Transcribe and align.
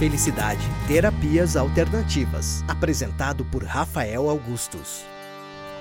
Felicidade 0.00 0.62
Terapias 0.88 1.56
Alternativas. 1.56 2.64
Apresentado 2.66 3.44
por 3.44 3.62
Rafael 3.64 4.30
Augustos. 4.30 5.04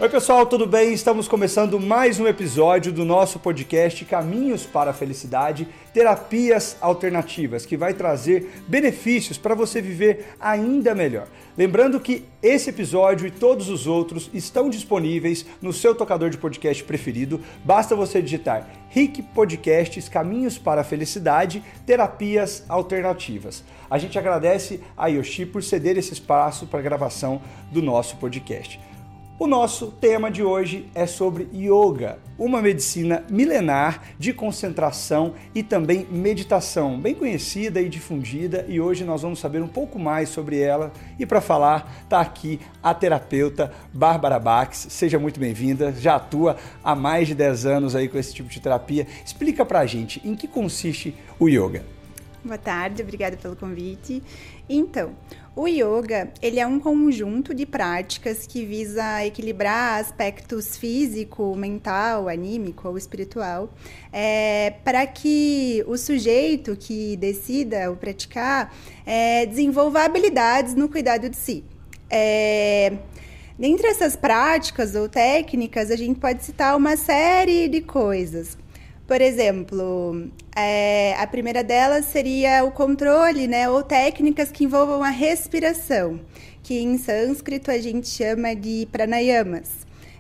Oi, 0.02 0.08
pessoal, 0.08 0.46
tudo 0.46 0.66
bem? 0.66 0.94
Estamos 0.94 1.28
começando 1.28 1.78
mais 1.78 2.22
um 2.22 2.26
episódio 2.26 2.90
do 2.90 3.04
nosso 3.04 3.38
podcast 3.38 4.06
Caminhos 4.06 4.66
para 4.66 4.92
a 4.92 4.94
Felicidade 4.94 5.68
Terapias 5.94 6.78
Alternativas, 6.80 7.66
que 7.66 7.76
vai 7.76 7.94
trazer 7.94 8.50
benefícios 8.66 9.38
para 9.38 9.54
você 9.54 9.82
viver 9.82 10.28
ainda 10.40 10.96
melhor. 10.96 11.28
Lembrando 11.58 12.00
que 12.00 12.24
esse 12.42 12.70
episódio 12.70 13.28
e 13.28 13.32
todos 13.32 13.68
os 13.68 13.88
outros 13.88 14.30
estão 14.34 14.70
disponíveis 14.70 15.46
no 15.62 15.74
seu 15.74 15.94
tocador 15.94 16.30
de 16.30 16.38
podcast 16.38 16.82
preferido. 16.86 17.42
Basta 17.66 17.94
você 17.94 18.22
digitar 18.22 18.70
RIC 18.92 19.22
Podcasts 19.34 20.08
Caminhos 20.08 20.58
para 20.58 20.80
a 20.80 20.86
Felicidade 20.86 21.62
Terapias 21.86 22.64
Alternativas. 22.70 23.66
A 23.90 23.98
gente 23.98 24.18
agradece 24.18 24.80
a 24.96 25.08
Yoshi 25.08 25.46
por 25.46 25.62
ceder 25.62 25.98
esse 25.98 26.14
espaço 26.14 26.68
para 26.68 26.80
a 26.80 26.84
gravação 26.84 27.42
do 27.70 27.82
nosso 27.82 28.16
podcast. 28.16 28.80
O 29.40 29.48
nosso 29.48 29.88
tema 29.88 30.30
de 30.30 30.44
hoje 30.44 30.90
é 30.94 31.06
sobre 31.06 31.48
yoga, 31.54 32.20
uma 32.38 32.62
medicina 32.62 33.24
milenar 33.30 34.04
de 34.20 34.34
concentração 34.34 35.34
e 35.56 35.64
também 35.64 36.06
meditação, 36.12 37.00
bem 37.00 37.16
conhecida 37.16 37.80
e 37.80 37.88
difundida, 37.88 38.66
e 38.68 38.82
hoje 38.82 39.06
nós 39.06 39.22
vamos 39.22 39.40
saber 39.40 39.62
um 39.62 39.68
pouco 39.70 39.98
mais 39.98 40.28
sobre 40.28 40.60
ela. 40.60 40.92
E 41.18 41.26
para 41.26 41.40
falar, 41.40 42.02
está 42.04 42.20
aqui 42.20 42.60
a 42.84 42.94
terapeuta 42.94 43.72
Bárbara 43.94 44.38
Bax. 44.38 44.88
Seja 44.90 45.18
muito 45.18 45.40
bem-vinda. 45.40 45.94
Já 45.94 46.18
atua 46.18 46.58
há 46.84 46.94
mais 46.94 47.30
de 47.30 47.34
10 47.34 47.66
anos 47.66 47.96
aí 47.96 48.10
com 48.10 48.18
esse 48.18 48.34
tipo 48.34 48.50
de 48.50 48.60
terapia. 48.60 49.08
Explica 49.26 49.66
pra 49.66 49.86
gente 49.86 50.22
em 50.28 50.36
que 50.36 50.50
consiste 50.50 51.16
o 51.40 51.48
yoga. 51.48 51.86
Boa 52.44 52.58
tarde, 52.58 53.02
obrigada 53.04 53.36
pelo 53.36 53.56
convite. 53.56 54.24
Então, 54.70 55.12
o 55.60 55.68
yoga, 55.68 56.32
ele 56.42 56.58
é 56.58 56.66
um 56.66 56.80
conjunto 56.80 57.54
de 57.54 57.66
práticas 57.66 58.48
que 58.48 58.64
visa 58.64 59.26
equilibrar 59.26 60.00
aspectos 60.00 60.78
físico, 60.78 61.54
mental, 61.54 62.30
anímico 62.30 62.88
ou 62.88 62.98
espiritual, 62.98 63.70
é, 64.14 64.76
para 64.86 65.06
que 65.06 65.84
o 65.86 65.98
sujeito 65.98 66.78
que 66.78 67.18
decida 67.18 67.92
o 67.92 67.98
praticar 67.98 68.74
é, 69.06 69.46
desenvolva 69.46 70.06
habilidades 70.06 70.76
no 70.76 70.88
cuidado 70.88 71.28
de 71.28 71.36
si. 71.36 71.66
É, 72.10 72.94
dentre 73.58 73.88
essas 73.88 74.16
práticas 74.16 74.96
ou 74.96 75.10
técnicas, 75.10 75.92
a 75.92 75.98
gente 75.98 76.22
pode 76.22 76.42
citar 76.42 76.78
uma 76.78 76.96
série 76.96 77.68
de 77.68 77.82
coisas. 77.82 78.58
Por 79.10 79.22
exemplo, 79.22 80.30
é, 80.56 81.16
a 81.18 81.26
primeira 81.26 81.64
delas 81.64 82.06
seria 82.06 82.64
o 82.64 82.70
controle, 82.70 83.48
né, 83.48 83.68
ou 83.68 83.82
técnicas 83.82 84.52
que 84.52 84.66
envolvam 84.66 85.04
a 85.04 85.10
respiração, 85.10 86.20
que 86.62 86.78
em 86.80 86.96
sânscrito 87.00 87.72
a 87.72 87.80
gente 87.80 88.08
chama 88.08 88.56
de 88.56 88.88
pranayamas. 88.92 89.72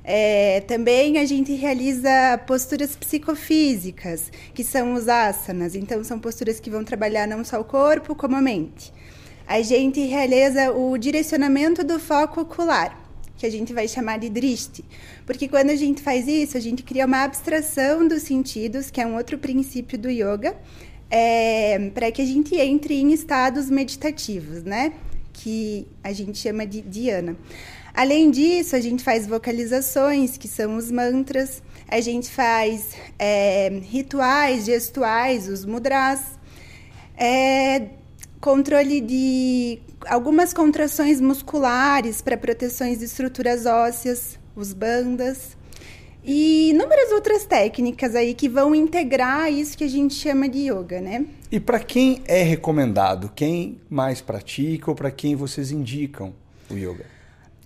É, 0.04 0.62
também 0.62 1.20
a 1.20 1.26
gente 1.26 1.54
realiza 1.54 2.10
posturas 2.48 2.96
psicofísicas, 2.96 4.32
que 4.56 4.64
são 4.64 4.96
os 4.96 5.08
asanas. 5.08 5.76
Então, 5.76 6.04
são 6.04 6.18
posturas 6.18 6.60
que 6.60 6.72
vão 6.72 6.84
trabalhar 6.84 7.28
não 7.28 7.46
só 7.46 7.62
o 7.62 7.64
corpo, 7.64 8.16
como 8.16 8.38
a 8.38 8.42
mente. 8.42 8.92
A 9.48 9.62
gente 9.62 10.00
realiza 10.08 10.72
o 10.72 10.98
direcionamento 10.98 11.84
do 11.84 12.00
foco 12.00 12.42
ocular 12.42 13.09
que 13.40 13.46
a 13.46 13.50
gente 13.50 13.74
vai 13.74 13.88
chamar 13.88 14.20
de 14.20 14.30
driste. 14.30 14.84
Porque 15.26 15.48
quando 15.48 15.70
a 15.70 15.76
gente 15.76 16.02
faz 16.02 16.28
isso, 16.28 16.58
a 16.58 16.60
gente 16.60 16.84
cria 16.84 17.06
uma 17.06 17.24
abstração 17.24 18.06
dos 18.06 18.24
sentidos, 18.24 18.92
que 18.92 19.00
é 19.00 19.08
um 19.08 19.16
outro 19.16 19.38
princípio 19.38 19.98
do 19.98 20.10
yoga, 20.10 20.58
é, 21.10 21.90
para 21.94 22.12
que 22.12 22.22
a 22.22 22.26
gente 22.26 22.54
entre 22.56 23.00
em 23.00 23.14
estados 23.14 23.70
meditativos, 23.70 24.64
né? 24.64 24.92
Que 25.32 25.88
a 26.04 26.12
gente 26.12 26.38
chama 26.38 26.68
de 26.68 26.82
dhyana. 26.82 27.38
Além 27.94 28.30
disso, 28.30 28.76
a 28.76 28.82
gente 28.82 29.04
faz 29.04 29.26
vocalizações, 29.26 30.38
que 30.38 30.48
são 30.48 30.76
os 30.76 30.92
mantras, 30.92 31.64
a 31.88 32.02
gente 32.02 32.30
faz 32.30 32.90
é, 33.18 33.70
rituais 33.84 34.66
gestuais, 34.66 35.48
os 35.48 35.66
mudras, 35.66 36.20
é, 37.18 37.88
controle 38.40 39.02
de 39.02 39.80
algumas 40.08 40.54
contrações 40.54 41.20
musculares 41.20 42.22
para 42.22 42.38
proteções 42.38 43.00
de 43.00 43.06
estruturas 43.06 43.66
ósseas, 43.66 44.40
os 44.56 44.74
bandas, 44.74 45.58
e 46.24 46.70
inúmeras 46.72 47.12
outras 47.12 47.46
técnicas 47.46 48.16
aí 48.16 48.34
que 48.34 48.50
vão 48.50 48.76
integrar 48.76 49.52
isso 49.52 49.78
que 49.78 49.84
a 49.84 49.90
gente 49.90 50.14
chama 50.14 50.50
de 50.50 50.70
yoga, 50.70 51.00
né? 51.00 51.26
E 51.52 51.60
para 51.60 51.80
quem 51.80 52.22
é 52.26 52.44
recomendado? 52.44 53.32
Quem 53.34 53.80
mais 53.90 54.22
pratica 54.22 54.92
ou 54.92 54.96
para 54.96 55.10
quem 55.10 55.36
vocês 55.36 55.72
indicam 55.72 56.34
o 56.70 56.76
yoga? 56.76 57.06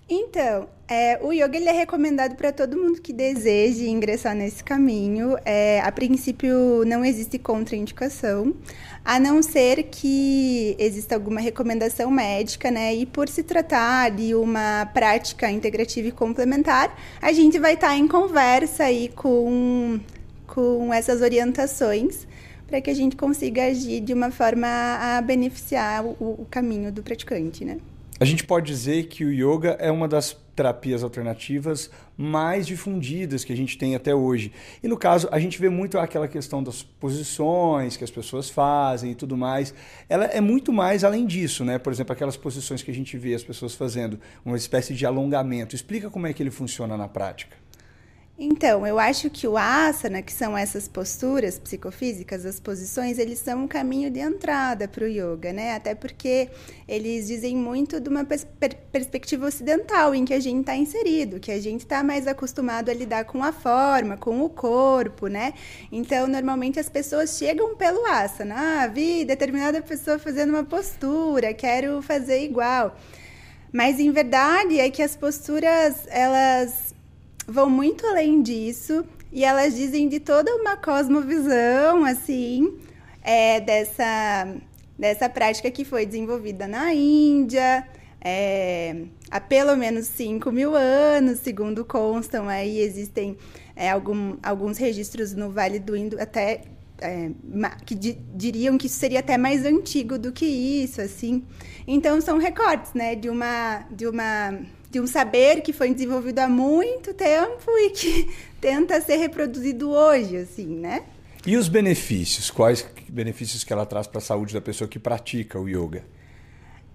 Então, 0.08 0.68
é, 0.86 1.18
o 1.22 1.32
yoga 1.32 1.56
ele 1.56 1.68
é 1.68 1.72
recomendado 1.72 2.36
para 2.36 2.52
todo 2.52 2.76
mundo 2.76 3.00
que 3.00 3.10
deseje 3.10 3.88
ingressar 3.88 4.34
nesse 4.34 4.62
caminho. 4.62 5.34
É, 5.46 5.80
a 5.80 5.90
princípio, 5.90 6.84
não 6.86 7.02
existe 7.02 7.38
contraindicação, 7.38 8.54
a 9.02 9.18
não 9.18 9.42
ser 9.42 9.84
que 9.84 10.76
exista 10.78 11.14
alguma 11.14 11.40
recomendação 11.40 12.10
médica, 12.10 12.70
né? 12.70 12.94
E 12.94 13.06
por 13.06 13.30
se 13.30 13.42
tratar 13.42 14.10
de 14.10 14.34
uma 14.34 14.84
prática 14.92 15.50
integrativa 15.50 16.08
e 16.08 16.12
complementar, 16.12 16.94
a 17.20 17.32
gente 17.32 17.58
vai 17.58 17.72
estar 17.74 17.88
tá 17.88 17.96
em 17.96 18.06
conversa 18.06 18.84
aí 18.84 19.08
com, 19.08 19.98
com 20.46 20.92
essas 20.92 21.22
orientações 21.22 22.26
para 22.66 22.80
que 22.80 22.90
a 22.90 22.94
gente 22.94 23.16
consiga 23.16 23.64
agir 23.64 24.00
de 24.00 24.12
uma 24.12 24.30
forma 24.30 24.66
a 24.68 25.22
beneficiar 25.22 26.04
o, 26.04 26.14
o 26.20 26.46
caminho 26.50 26.92
do 26.92 27.02
praticante, 27.02 27.64
né? 27.64 27.78
A 28.20 28.24
gente 28.24 28.44
pode 28.44 28.66
dizer 28.66 29.08
que 29.08 29.24
o 29.24 29.32
yoga 29.32 29.70
é 29.80 29.90
uma 29.90 30.06
das 30.06 30.36
terapias 30.54 31.02
alternativas 31.02 31.90
mais 32.16 32.64
difundidas 32.64 33.42
que 33.42 33.52
a 33.52 33.56
gente 33.56 33.76
tem 33.76 33.96
até 33.96 34.14
hoje. 34.14 34.52
E 34.80 34.86
no 34.86 34.96
caso, 34.96 35.28
a 35.32 35.40
gente 35.40 35.60
vê 35.60 35.68
muito 35.68 35.98
aquela 35.98 36.28
questão 36.28 36.62
das 36.62 36.80
posições 36.80 37.96
que 37.96 38.04
as 38.04 38.12
pessoas 38.12 38.48
fazem 38.48 39.10
e 39.10 39.14
tudo 39.16 39.36
mais. 39.36 39.74
Ela 40.08 40.26
é 40.26 40.40
muito 40.40 40.72
mais 40.72 41.02
além 41.02 41.26
disso, 41.26 41.64
né? 41.64 41.76
Por 41.76 41.92
exemplo, 41.92 42.12
aquelas 42.12 42.36
posições 42.36 42.84
que 42.84 42.90
a 42.92 42.94
gente 42.94 43.18
vê 43.18 43.34
as 43.34 43.42
pessoas 43.42 43.74
fazendo, 43.74 44.20
uma 44.44 44.56
espécie 44.56 44.94
de 44.94 45.04
alongamento. 45.04 45.74
Explica 45.74 46.08
como 46.08 46.28
é 46.28 46.32
que 46.32 46.40
ele 46.40 46.52
funciona 46.52 46.96
na 46.96 47.08
prática. 47.08 47.63
Então, 48.36 48.84
eu 48.84 48.98
acho 48.98 49.30
que 49.30 49.46
o 49.46 49.56
asana, 49.56 50.20
que 50.20 50.32
são 50.32 50.58
essas 50.58 50.88
posturas 50.88 51.56
psicofísicas, 51.56 52.44
as 52.44 52.58
posições, 52.58 53.16
eles 53.16 53.38
são 53.38 53.62
um 53.62 53.68
caminho 53.68 54.10
de 54.10 54.18
entrada 54.18 54.88
para 54.88 55.04
o 55.04 55.06
yoga, 55.06 55.52
né? 55.52 55.76
Até 55.76 55.94
porque 55.94 56.48
eles 56.88 57.28
dizem 57.28 57.56
muito 57.56 58.00
de 58.00 58.08
uma 58.08 58.24
pers 58.24 58.44
perspectiva 58.90 59.46
ocidental 59.46 60.16
em 60.16 60.24
que 60.24 60.34
a 60.34 60.40
gente 60.40 60.60
está 60.62 60.74
inserido, 60.74 61.38
que 61.38 61.52
a 61.52 61.60
gente 61.60 61.82
está 61.82 62.02
mais 62.02 62.26
acostumado 62.26 62.90
a 62.90 62.94
lidar 62.94 63.24
com 63.24 63.42
a 63.44 63.52
forma, 63.52 64.16
com 64.16 64.42
o 64.42 64.50
corpo, 64.50 65.28
né? 65.28 65.54
Então, 65.92 66.26
normalmente 66.26 66.80
as 66.80 66.88
pessoas 66.88 67.38
chegam 67.38 67.76
pelo 67.76 68.04
asana. 68.06 68.54
Ah, 68.82 68.86
vi 68.88 69.24
determinada 69.24 69.80
pessoa 69.80 70.18
fazendo 70.18 70.50
uma 70.50 70.64
postura, 70.64 71.54
quero 71.54 72.02
fazer 72.02 72.42
igual. 72.42 72.96
Mas, 73.72 74.00
em 74.00 74.10
verdade, 74.10 74.80
é 74.80 74.90
que 74.90 75.02
as 75.02 75.14
posturas, 75.16 76.06
elas 76.08 76.93
vão 77.46 77.68
muito 77.68 78.06
além 78.06 78.42
disso 78.42 79.04
e 79.32 79.44
elas 79.44 79.74
dizem 79.74 80.08
de 80.08 80.20
toda 80.20 80.54
uma 80.54 80.76
cosmovisão, 80.76 82.04
assim, 82.04 82.78
é, 83.22 83.60
dessa, 83.60 84.56
dessa 84.98 85.28
prática 85.28 85.70
que 85.70 85.84
foi 85.84 86.06
desenvolvida 86.06 86.68
na 86.68 86.92
Índia 86.94 87.86
é, 88.24 89.02
há 89.30 89.38
pelo 89.38 89.76
menos 89.76 90.06
5 90.06 90.50
mil 90.50 90.74
anos, 90.74 91.40
segundo 91.40 91.84
constam 91.84 92.48
aí, 92.48 92.80
existem 92.80 93.36
é, 93.76 93.90
algum, 93.90 94.38
alguns 94.42 94.78
registros 94.78 95.34
no 95.34 95.50
Vale 95.50 95.78
do 95.78 95.94
Indo 95.94 96.18
até 96.18 96.62
é, 97.02 97.30
que 97.84 97.94
di, 97.94 98.18
diriam 98.34 98.78
que 98.78 98.86
isso 98.86 98.96
seria 98.96 99.20
até 99.20 99.36
mais 99.36 99.66
antigo 99.66 100.18
do 100.18 100.32
que 100.32 100.46
isso, 100.46 101.02
assim. 101.02 101.44
Então 101.86 102.18
são 102.22 102.38
recortes, 102.38 102.94
né, 102.94 103.14
de 103.14 103.28
uma 103.28 103.84
de 103.90 104.06
uma 104.06 104.58
de 104.94 105.00
um 105.00 105.08
saber 105.08 105.60
que 105.60 105.72
foi 105.72 105.92
desenvolvido 105.92 106.38
há 106.38 106.48
muito 106.48 107.12
tempo 107.12 107.68
e 107.68 107.90
que 107.90 108.30
tenta 108.60 109.00
ser 109.00 109.16
reproduzido 109.16 109.90
hoje, 109.90 110.36
assim, 110.36 110.68
né? 110.68 111.02
E 111.44 111.56
os 111.56 111.66
benefícios? 111.66 112.48
Quais 112.48 112.86
benefícios 113.08 113.64
que 113.64 113.72
ela 113.72 113.84
traz 113.84 114.06
para 114.06 114.18
a 114.18 114.20
saúde 114.20 114.54
da 114.54 114.60
pessoa 114.60 114.86
que 114.86 115.00
pratica 115.00 115.58
o 115.58 115.68
yoga? 115.68 116.04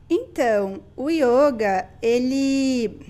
Então, 0.10 0.82
o 0.96 1.10
yoga, 1.10 1.90
ele, 2.02 3.02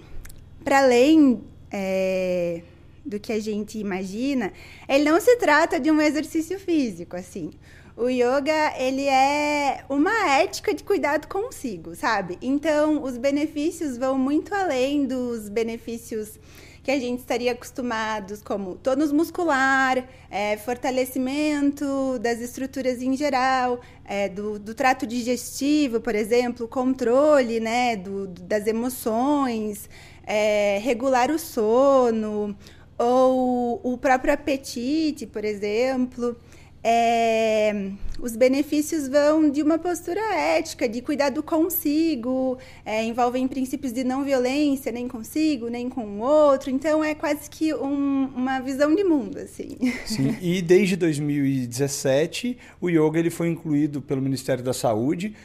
para 0.63 0.79
além 0.79 1.39
é, 1.71 2.63
do 3.09 3.19
que 3.19 3.33
a 3.33 3.39
gente 3.39 3.79
imagina, 3.79 4.53
ele 4.87 5.09
não 5.09 5.19
se 5.19 5.35
trata 5.37 5.79
de 5.79 5.89
um 5.89 5.99
exercício 5.99 6.59
físico, 6.59 7.15
assim. 7.15 7.51
O 7.97 8.07
yoga, 8.07 8.73
ele 8.77 9.05
é 9.07 9.83
uma 9.89 10.37
ética 10.39 10.73
de 10.73 10.83
cuidado 10.83 11.27
consigo, 11.27 11.95
sabe? 11.95 12.37
Então, 12.41 13.03
os 13.03 13.17
benefícios 13.17 13.97
vão 13.97 14.17
muito 14.17 14.55
além 14.55 15.05
dos 15.05 15.49
benefícios 15.49 16.39
que 16.81 16.91
a 16.91 16.99
gente 16.99 17.19
estaria 17.19 17.51
acostumados, 17.51 18.41
como 18.41 18.75
tônus 18.75 19.11
muscular, 19.11 20.07
é, 20.31 20.57
fortalecimento 20.57 22.17
das 22.19 22.39
estruturas 22.39 23.01
em 23.01 23.15
geral, 23.17 23.81
é, 24.05 24.29
do, 24.29 24.57
do, 24.57 24.73
trato 24.73 25.05
digestivo, 25.05 25.99
por 25.99 26.15
exemplo, 26.15 26.67
controle 26.67 27.59
né, 27.59 27.95
do, 27.95 28.27
das 28.27 28.65
emoções, 28.65 29.89
é, 30.25 30.79
regular 30.81 31.29
o 31.31 31.37
sono, 31.37 32.55
ou 32.99 33.79
o 33.83 33.97
próprio 33.97 34.33
apetite, 34.33 35.25
por 35.25 35.43
exemplo 35.43 36.35
é, 36.83 37.91
os 38.21 38.35
benefícios 38.35 39.07
vão 39.07 39.49
de 39.49 39.61
uma 39.61 39.77
postura 39.77 40.21
ética, 40.33 40.87
de 40.87 41.01
cuidado 41.01 41.43
consigo, 41.43 42.57
é, 42.85 43.03
envolvem 43.03 43.47
princípios 43.47 43.91
de 43.91 44.03
não 44.03 44.23
violência, 44.23 44.91
nem 44.91 45.07
consigo, 45.07 45.67
nem 45.67 45.89
com 45.89 46.05
o 46.05 46.19
outro. 46.19 46.69
Então 46.69 47.03
é 47.03 47.13
quase 47.13 47.49
que 47.49 47.73
um, 47.73 48.29
uma 48.35 48.59
visão 48.59 48.95
de 48.95 49.03
mundo, 49.03 49.37
assim. 49.39 49.77
Sim, 50.05 50.35
e 50.41 50.61
desde 50.61 50.95
2017 50.95 52.57
o 52.79 52.89
yoga 52.89 53.19
ele 53.19 53.29
foi 53.29 53.49
incluído 53.49 54.01
pelo 54.01 54.21
Ministério 54.21 54.63
da 54.63 54.73
Saúde 54.73 55.35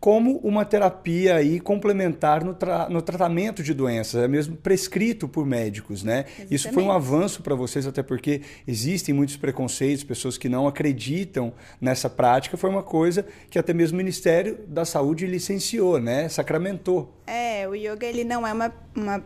como 0.00 0.38
uma 0.38 0.64
terapia 0.64 1.36
aí 1.36 1.60
complementar 1.60 2.44
no, 2.44 2.54
tra 2.54 2.88
no 2.88 3.02
tratamento 3.02 3.62
de 3.62 3.74
doenças, 3.74 4.22
é 4.22 4.28
mesmo 4.28 4.56
prescrito 4.56 5.28
por 5.28 5.46
médicos, 5.46 6.02
né? 6.02 6.24
Exatamente. 6.26 6.54
Isso 6.54 6.72
foi 6.72 6.82
um 6.82 6.92
avanço 6.92 7.42
para 7.42 7.54
vocês, 7.54 7.86
até 7.86 8.02
porque 8.02 8.42
existem 8.66 9.14
muitos 9.14 9.36
preconceitos, 9.36 10.04
pessoas 10.04 10.38
que 10.38 10.48
não 10.48 10.66
acreditam 10.66 11.52
nessa 11.80 12.08
prática, 12.08 12.56
foi 12.56 12.70
uma 12.70 12.82
coisa 12.82 13.26
que 13.50 13.58
até 13.58 13.72
mesmo 13.72 13.96
o 13.96 13.98
Ministério 13.98 14.58
da 14.66 14.84
Saúde 14.84 15.26
licenciou, 15.26 16.00
né? 16.00 16.28
Sacramentou. 16.28 17.14
É, 17.26 17.68
o 17.68 17.74
yoga 17.74 18.06
ele 18.06 18.24
não 18.24 18.46
é 18.46 18.52
uma, 18.52 18.72
uma 18.94 19.22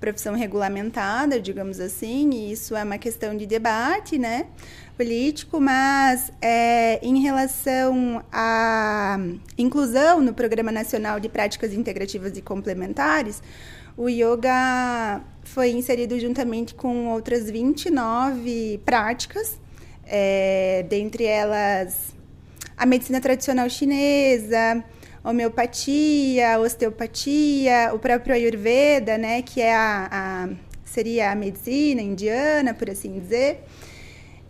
profissão 0.00 0.34
regulamentada, 0.34 1.40
digamos 1.40 1.80
assim, 1.80 2.30
e 2.30 2.52
isso 2.52 2.76
é 2.76 2.82
uma 2.82 2.98
questão 2.98 3.36
de 3.36 3.46
debate, 3.46 4.18
né? 4.18 4.46
Político, 4.98 5.60
mas 5.60 6.32
é, 6.42 6.98
em 7.00 7.20
relação 7.20 8.20
à 8.32 9.16
inclusão 9.56 10.20
no 10.20 10.34
Programa 10.34 10.72
Nacional 10.72 11.20
de 11.20 11.28
Práticas 11.28 11.72
Integrativas 11.72 12.36
e 12.36 12.42
Complementares, 12.42 13.40
o 13.96 14.08
yoga 14.08 15.22
foi 15.44 15.70
inserido 15.70 16.18
juntamente 16.18 16.74
com 16.74 17.06
outras 17.10 17.48
29 17.48 18.80
práticas, 18.84 19.60
é, 20.04 20.84
dentre 20.88 21.24
elas 21.24 22.12
a 22.76 22.84
medicina 22.84 23.20
tradicional 23.20 23.70
chinesa, 23.70 24.82
homeopatia, 25.22 26.58
osteopatia, 26.58 27.92
o 27.94 28.00
próprio 28.00 28.34
Ayurveda, 28.34 29.16
né, 29.16 29.42
que 29.42 29.60
é 29.60 29.74
a, 29.74 30.08
a 30.10 30.48
seria 30.84 31.30
a 31.30 31.36
medicina 31.36 32.02
indiana, 32.02 32.74
por 32.74 32.90
assim 32.90 33.20
dizer. 33.20 33.64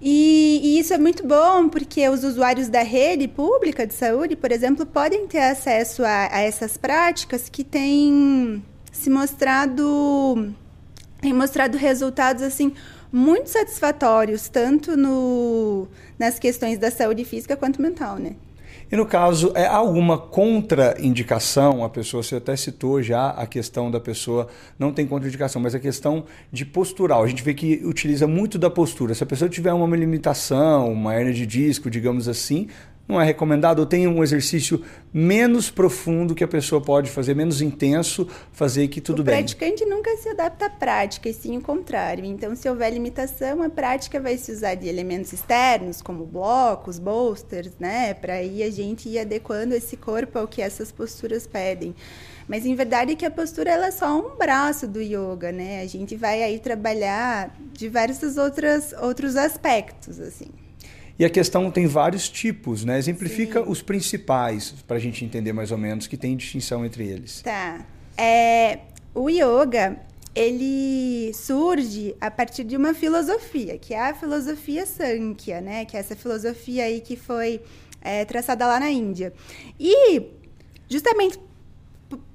E, 0.01 0.61
e, 0.63 0.79
isso 0.79 0.95
é 0.95 0.99
muito 0.99 1.27
bom 1.27 1.69
porque 1.69 2.09
os 2.09 2.23
usuários 2.23 2.69
da 2.69 2.83
rede 2.83 3.27
pública 3.27 3.87
de 3.87 3.95
saúde, 3.95 4.37
por 4.37 4.53
exemplo, 4.53 4.87
podem 4.87 5.27
ter 5.27 5.41
acesso 5.41 6.05
a, 6.05 6.29
a 6.33 6.41
essas 6.41 6.77
práticas 6.77 7.49
que 7.49 7.65
têm 7.65 8.63
se 8.93 9.11
mostrado, 9.11 10.55
têm 11.21 11.33
mostrado 11.33 11.77
resultados 11.77 12.43
assim 12.43 12.73
muito 13.13 13.49
satisfatórios, 13.49 14.49
tanto 14.49 14.97
no, 14.97 15.89
nas 16.19 16.39
questões 16.39 16.79
da 16.79 16.91
saúde 16.91 17.25
física 17.25 17.57
quanto 17.57 17.83
mental, 17.83 18.17
né? 18.19 18.37
E 18.91 18.97
no 18.97 19.05
caso, 19.05 19.53
é 19.55 19.67
alguma 19.67 20.17
contraindicação? 20.17 21.85
A 21.85 21.91
pessoa, 21.91 22.23
você 22.23 22.37
até 22.37 22.57
citou 22.57 23.03
já 23.03 23.29
a 23.31 23.47
questão 23.47 23.91
da 23.91 24.01
pessoa, 24.01 24.49
não 24.79 24.95
tem 24.95 25.07
contraindicação, 25.07 25.61
mas 25.61 25.75
a 25.75 25.79
questão 25.79 26.25
de 26.51 26.65
postural. 26.65 27.23
A 27.23 27.27
gente 27.27 27.43
vê 27.43 27.53
que 27.53 27.83
utiliza 27.85 28.27
muito 28.27 28.59
da 28.59 28.71
postura. 28.71 29.15
Se 29.15 29.23
a 29.23 29.27
pessoa 29.27 29.49
tiver 29.49 29.75
uma 29.75 29.95
limitação, 29.95 30.91
uma 30.91 31.15
hernia 31.15 31.35
de 31.35 31.45
disco, 31.45 31.91
digamos 31.91 32.29
assim, 32.29 32.69
não 33.09 33.19
é 33.19 33.25
recomendado, 33.25 33.79
ou 33.79 33.87
tem 33.87 34.07
um 34.07 34.23
exercício 34.23 34.85
menos 35.11 35.71
profundo 35.71 36.35
que 36.35 36.45
a 36.45 36.49
pessoa 36.49 36.79
pode 36.79 37.11
fazer, 37.11 37.35
menos 37.35 37.63
intenso, 37.63 38.29
fazer 38.53 38.87
que 38.89 39.01
tudo 39.01 39.21
o 39.21 39.25
bem. 39.25 39.35
O 39.35 39.39
praticante 39.39 39.87
nunca 39.87 40.15
se 40.19 40.29
adapta 40.29 40.67
à 40.67 40.71
prática, 40.71 41.27
e 41.27 41.33
sim 41.33 41.57
o 41.57 41.63
contrário. 41.63 42.25
Então, 42.25 42.55
se 42.55 42.69
houver 42.69 42.93
limitação, 42.93 43.63
a 43.63 43.71
prática 43.71 44.21
vai 44.21 44.37
se 44.37 44.53
usar 44.53 44.75
de 44.75 44.87
elementos 44.87 45.33
externos, 45.33 46.03
como 46.03 46.27
blocos, 46.27 46.99
bolsters, 46.99 47.73
né? 47.81 48.13
Para 48.13 48.35
aí 48.35 48.63
a 48.63 48.71
gente 48.71 49.09
ir 49.09 49.19
adequando 49.19 49.75
esse 49.75 49.97
corpo 49.97 50.39
ao 50.39 50.47
que 50.47 50.61
essas 50.61 50.93
posturas 50.93 51.47
pedem. 51.47 51.95
Mas 52.47 52.67
em 52.67 52.75
verdade 52.75 53.17
que 53.17 53.25
a 53.25 53.31
postura 53.31 53.71
ela 53.71 53.87
é 53.87 53.91
só 53.91 54.19
um 54.19 54.37
braço 54.37 54.87
do 54.87 55.01
yoga, 55.01 55.51
né? 55.51 55.81
A 55.81 55.87
gente 55.87 56.15
vai 56.15 56.43
aí 56.43 56.59
trabalhar 56.59 57.55
diversos 57.73 58.37
outros 58.37 58.93
outros 59.01 59.37
aspectos, 59.37 60.19
assim. 60.19 60.49
E 61.19 61.25
a 61.25 61.31
questão 61.31 61.71
tem 61.71 61.87
vários 61.87 62.29
tipos, 62.29 62.85
né? 62.85 62.97
Exemplifica 62.97 63.63
Sim. 63.65 63.71
os 63.71 63.83
principais, 63.83 64.73
para 64.87 64.97
a 64.97 65.01
gente 65.01 65.25
entender 65.25 65.53
mais 65.53 65.73
ou 65.73 65.79
menos 65.79 66.07
que 66.07 66.17
tem 66.17 66.37
distinção 66.37 66.85
entre 66.85 67.07
eles. 67.09 67.43
Tá. 67.43 67.85
É, 68.17 68.79
o 69.13 69.29
yoga, 69.29 69.99
ele 70.35 71.33
surge 71.35 72.15
a 72.21 72.31
partir 72.31 72.63
de 72.63 72.77
uma 72.77 72.95
filosofia, 72.95 73.77
que 73.79 73.95
é 73.95 74.01
a 74.01 74.15
filosofia 74.15 74.87
Sankhya, 74.87 75.61
né? 75.61 75.85
Que 75.85 75.97
é 75.97 76.01
essa 76.01 76.15
filosofia 76.15 76.85
aí 76.85 77.01
que 77.01 77.17
foi 77.17 77.61
é, 78.01 78.25
traçada 78.25 78.65
lá 78.65 78.79
na 78.79 78.91
Índia. 78.91 79.33
E 79.79 80.23
justamente 80.89 81.41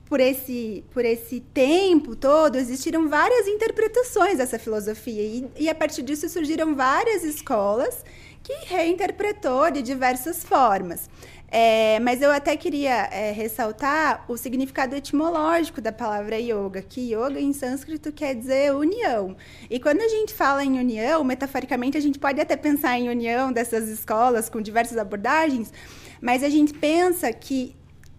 por 0.05 0.19
esse, 0.19 0.83
por 0.91 1.05
esse 1.05 1.39
tempo 1.39 2.15
todo, 2.15 2.57
existiram 2.57 3.07
várias 3.07 3.47
interpretações 3.47 4.37
dessa 4.37 4.59
filosofia. 4.59 5.23
E, 5.23 5.49
e 5.57 5.69
a 5.69 5.73
partir 5.73 6.01
disso 6.03 6.27
surgiram 6.29 6.75
várias 6.75 7.23
escolas 7.23 8.03
que 8.43 8.53
reinterpretou 8.65 9.71
de 9.71 9.81
diversas 9.81 10.43
formas. 10.43 11.09
É, 11.55 11.99
mas 11.99 12.19
eu 12.19 12.31
até 12.31 12.57
queria 12.57 13.07
é, 13.11 13.31
ressaltar 13.31 14.25
o 14.27 14.35
significado 14.35 14.95
etimológico 14.95 15.79
da 15.79 15.91
palavra 15.91 16.39
yoga, 16.39 16.81
que 16.81 17.13
yoga 17.13 17.39
em 17.39 17.53
sânscrito 17.53 18.11
quer 18.11 18.33
dizer 18.33 18.73
união. 18.73 19.37
E 19.69 19.79
quando 19.79 20.01
a 20.01 20.07
gente 20.07 20.33
fala 20.33 20.65
em 20.65 20.79
união, 20.79 21.23
metaforicamente, 21.23 21.95
a 21.95 22.01
gente 22.01 22.17
pode 22.17 22.41
até 22.41 22.57
pensar 22.57 22.97
em 22.97 23.07
união 23.07 23.51
dessas 23.51 23.87
escolas 23.87 24.49
com 24.49 24.59
diversas 24.59 24.97
abordagens, 24.97 25.71
mas 26.19 26.43
a 26.43 26.49
gente 26.49 26.73
pensa 26.73 27.31
que, 27.31 27.75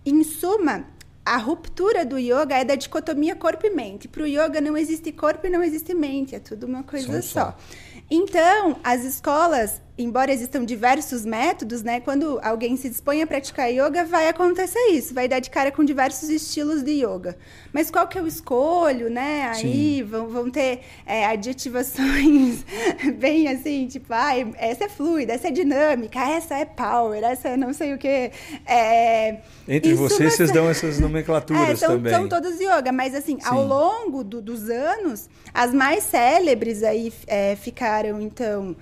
em 0.06 0.22
suma, 0.22 0.86
a 1.24 1.36
ruptura 1.36 2.04
do 2.04 2.16
yoga 2.16 2.54
é 2.54 2.64
da 2.64 2.76
dicotomia 2.76 3.34
corpo 3.34 3.66
e 3.66 3.70
mente. 3.70 4.06
Para 4.06 4.22
o 4.22 4.26
yoga 4.26 4.60
não 4.60 4.76
existe 4.76 5.10
corpo 5.10 5.44
e 5.44 5.50
não 5.50 5.62
existe 5.62 5.92
mente, 5.92 6.36
é 6.36 6.38
tudo 6.38 6.66
uma 6.66 6.84
coisa 6.84 7.20
só. 7.20 7.46
só. 7.46 7.56
Então, 8.10 8.76
as 8.84 9.02
escolas, 9.02 9.80
embora 9.96 10.32
existam 10.32 10.64
diversos 10.64 11.24
métodos, 11.24 11.82
né, 11.82 12.00
quando 12.00 12.40
alguém 12.42 12.76
se 12.76 12.88
dispõe 12.88 13.22
a 13.22 13.26
praticar 13.26 13.70
yoga, 13.70 14.04
vai 14.04 14.28
acontecer 14.28 14.78
isso, 14.90 15.14
vai 15.14 15.28
dar 15.28 15.38
de 15.38 15.50
cara 15.50 15.70
com 15.70 15.84
diversos 15.84 16.28
estilos 16.28 16.82
de 16.82 17.04
yoga. 17.04 17.36
Mas 17.72 17.90
qual 17.90 18.06
que 18.08 18.18
eu 18.18 18.26
escolho, 18.26 19.08
né? 19.08 19.50
Aí 19.54 20.02
vão, 20.02 20.28
vão 20.28 20.50
ter 20.50 20.80
é, 21.06 21.26
adjetivações 21.26 22.64
bem 23.18 23.46
assim, 23.48 23.86
tipo, 23.86 24.12
ah, 24.12 24.32
essa 24.56 24.84
é 24.84 24.88
fluida, 24.88 25.32
essa 25.32 25.48
é 25.48 25.50
dinâmica, 25.52 26.18
essa 26.18 26.56
é 26.56 26.64
power, 26.64 27.22
essa 27.22 27.50
é 27.50 27.56
não 27.56 27.72
sei 27.72 27.94
o 27.94 27.98
quê. 27.98 28.32
É, 28.66 29.38
Entre 29.68 29.94
vocês, 29.94 30.34
vocês 30.34 30.50
dão 30.50 30.68
essas 30.68 30.98
nomenclaturas 30.98 31.70
é, 31.70 31.76
são, 31.76 31.96
também. 31.96 32.12
São 32.12 32.28
todas 32.28 32.58
yoga, 32.60 32.90
mas 32.90 33.14
assim, 33.14 33.38
Sim. 33.38 33.46
ao 33.46 33.64
longo 33.64 34.24
do, 34.24 34.42
dos 34.42 34.68
anos, 34.68 35.28
as 35.52 35.72
mais 35.72 36.02
célebres 36.02 36.82
aí 36.82 37.12
é, 37.28 37.54
ficaram, 37.54 38.20
então, 38.20 38.74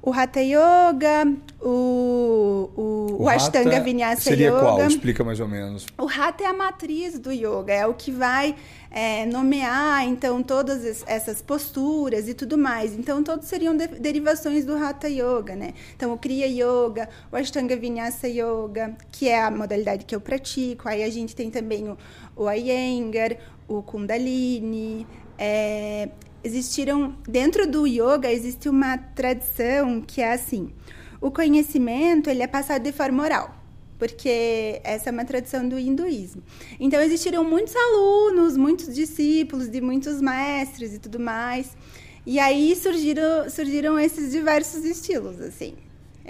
o 0.00 0.12
Hatha 0.12 0.40
Yoga, 0.40 1.36
o, 1.60 2.70
o, 2.76 3.22
o, 3.24 3.28
Ashtanga 3.28 3.80
Vinyasa 3.80 4.20
seria 4.20 4.48
Yoga. 4.48 4.58
Seria 4.58 4.72
qual? 4.72 4.86
Explica 4.86 5.24
mais 5.24 5.40
ou 5.40 5.48
menos. 5.48 5.86
O 5.98 6.08
Hatha 6.08 6.44
é 6.44 6.46
a 6.46 6.52
matriz 6.52 7.18
do 7.18 7.32
Yoga, 7.32 7.72
é 7.72 7.84
o 7.84 7.94
que 7.94 8.12
vai 8.12 8.54
é, 8.90 9.26
nomear, 9.26 10.06
então, 10.06 10.42
todas 10.42 11.04
essas 11.06 11.42
posturas 11.42 12.28
e 12.28 12.34
tudo 12.34 12.56
mais. 12.56 12.96
Então, 12.96 13.22
todos 13.24 13.48
seriam 13.48 13.76
de 13.76 13.88
derivações 13.88 14.64
do 14.64 14.76
Hatha 14.76 15.08
Yoga, 15.08 15.56
né? 15.56 15.74
Então, 15.96 16.12
o 16.12 16.18
Kriya 16.18 16.46
Yoga, 16.46 17.08
o 17.32 17.36
Ashtanga 17.36 17.76
Vinyasa 17.76 18.28
Yoga, 18.28 18.96
que 19.10 19.28
é 19.28 19.42
a 19.42 19.50
modalidade 19.50 20.04
que 20.04 20.14
eu 20.14 20.20
pratico. 20.20 20.88
Aí 20.88 21.02
a 21.02 21.10
gente 21.10 21.34
tem 21.34 21.50
também 21.50 21.88
o, 21.88 21.98
o 22.36 22.50
Iyengar, 22.50 23.36
o 23.66 23.82
Kundalini, 23.82 25.06
é, 25.36 26.08
existiram 26.42 27.16
dentro 27.28 27.70
do 27.70 27.86
yoga 27.86 28.30
existe 28.30 28.68
uma 28.68 28.96
tradição 28.96 30.00
que 30.00 30.20
é 30.20 30.32
assim 30.32 30.72
o 31.20 31.30
conhecimento 31.30 32.30
ele 32.30 32.42
é 32.42 32.46
passado 32.46 32.82
de 32.82 32.92
forma 32.92 33.22
oral 33.22 33.54
porque 33.98 34.80
essa 34.84 35.10
é 35.10 35.12
uma 35.12 35.24
tradição 35.24 35.68
do 35.68 35.76
hinduísmo. 35.76 36.40
Então 36.78 37.00
existiram 37.00 37.42
muitos 37.42 37.74
alunos 37.74 38.56
muitos 38.56 38.94
discípulos 38.94 39.68
de 39.68 39.80
muitos 39.80 40.20
mestres 40.20 40.94
e 40.94 40.98
tudo 40.98 41.18
mais 41.18 41.76
e 42.24 42.38
aí 42.38 42.76
surgiram 42.76 43.50
surgiram 43.50 43.98
esses 43.98 44.30
diversos 44.30 44.84
estilos 44.84 45.40
assim 45.40 45.74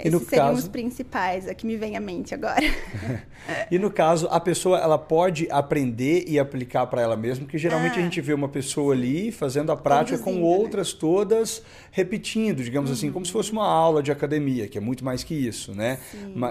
Esses 0.00 0.12
no 0.12 0.20
seriam 0.20 0.48
caso- 0.48 0.58
os 0.62 0.68
principais, 0.68 1.48
a 1.48 1.54
que 1.54 1.66
me 1.66 1.76
vem 1.76 1.96
à 1.96 2.00
mente 2.00 2.34
agora. 2.34 2.60
E 3.70 3.78
no 3.78 3.90
caso, 3.90 4.26
a 4.30 4.38
pessoa 4.40 4.78
ela 4.78 4.98
pode 4.98 5.48
aprender 5.50 6.24
e 6.26 6.38
aplicar 6.38 6.86
para 6.86 7.00
ela 7.00 7.16
mesma, 7.16 7.44
porque 7.44 7.56
geralmente 7.56 7.92
Ah. 7.96 8.00
a 8.00 8.02
gente 8.02 8.20
vê 8.20 8.34
uma 8.34 8.48
pessoa 8.48 8.92
ali 8.94 9.32
fazendo 9.32 9.72
a 9.72 9.76
prática 9.76 10.18
com 10.18 10.24
Conduzindo, 10.24 10.44
né? 10.46 10.52
Uhum. 10.54 10.60
outras 10.60 10.92
todas 10.92 11.62
repetindo, 11.90 12.62
digamos 12.62 12.90
assim, 12.90 13.10
como 13.10 13.24
se 13.24 13.32
fosse 13.32 13.50
uma 13.52 13.66
aula 13.66 14.02
de 14.02 14.12
academia, 14.12 14.68
que 14.68 14.76
é 14.76 14.80
muito 14.80 15.04
mais 15.04 15.24
que 15.24 15.34
isso, 15.34 15.74
né? 15.74 15.98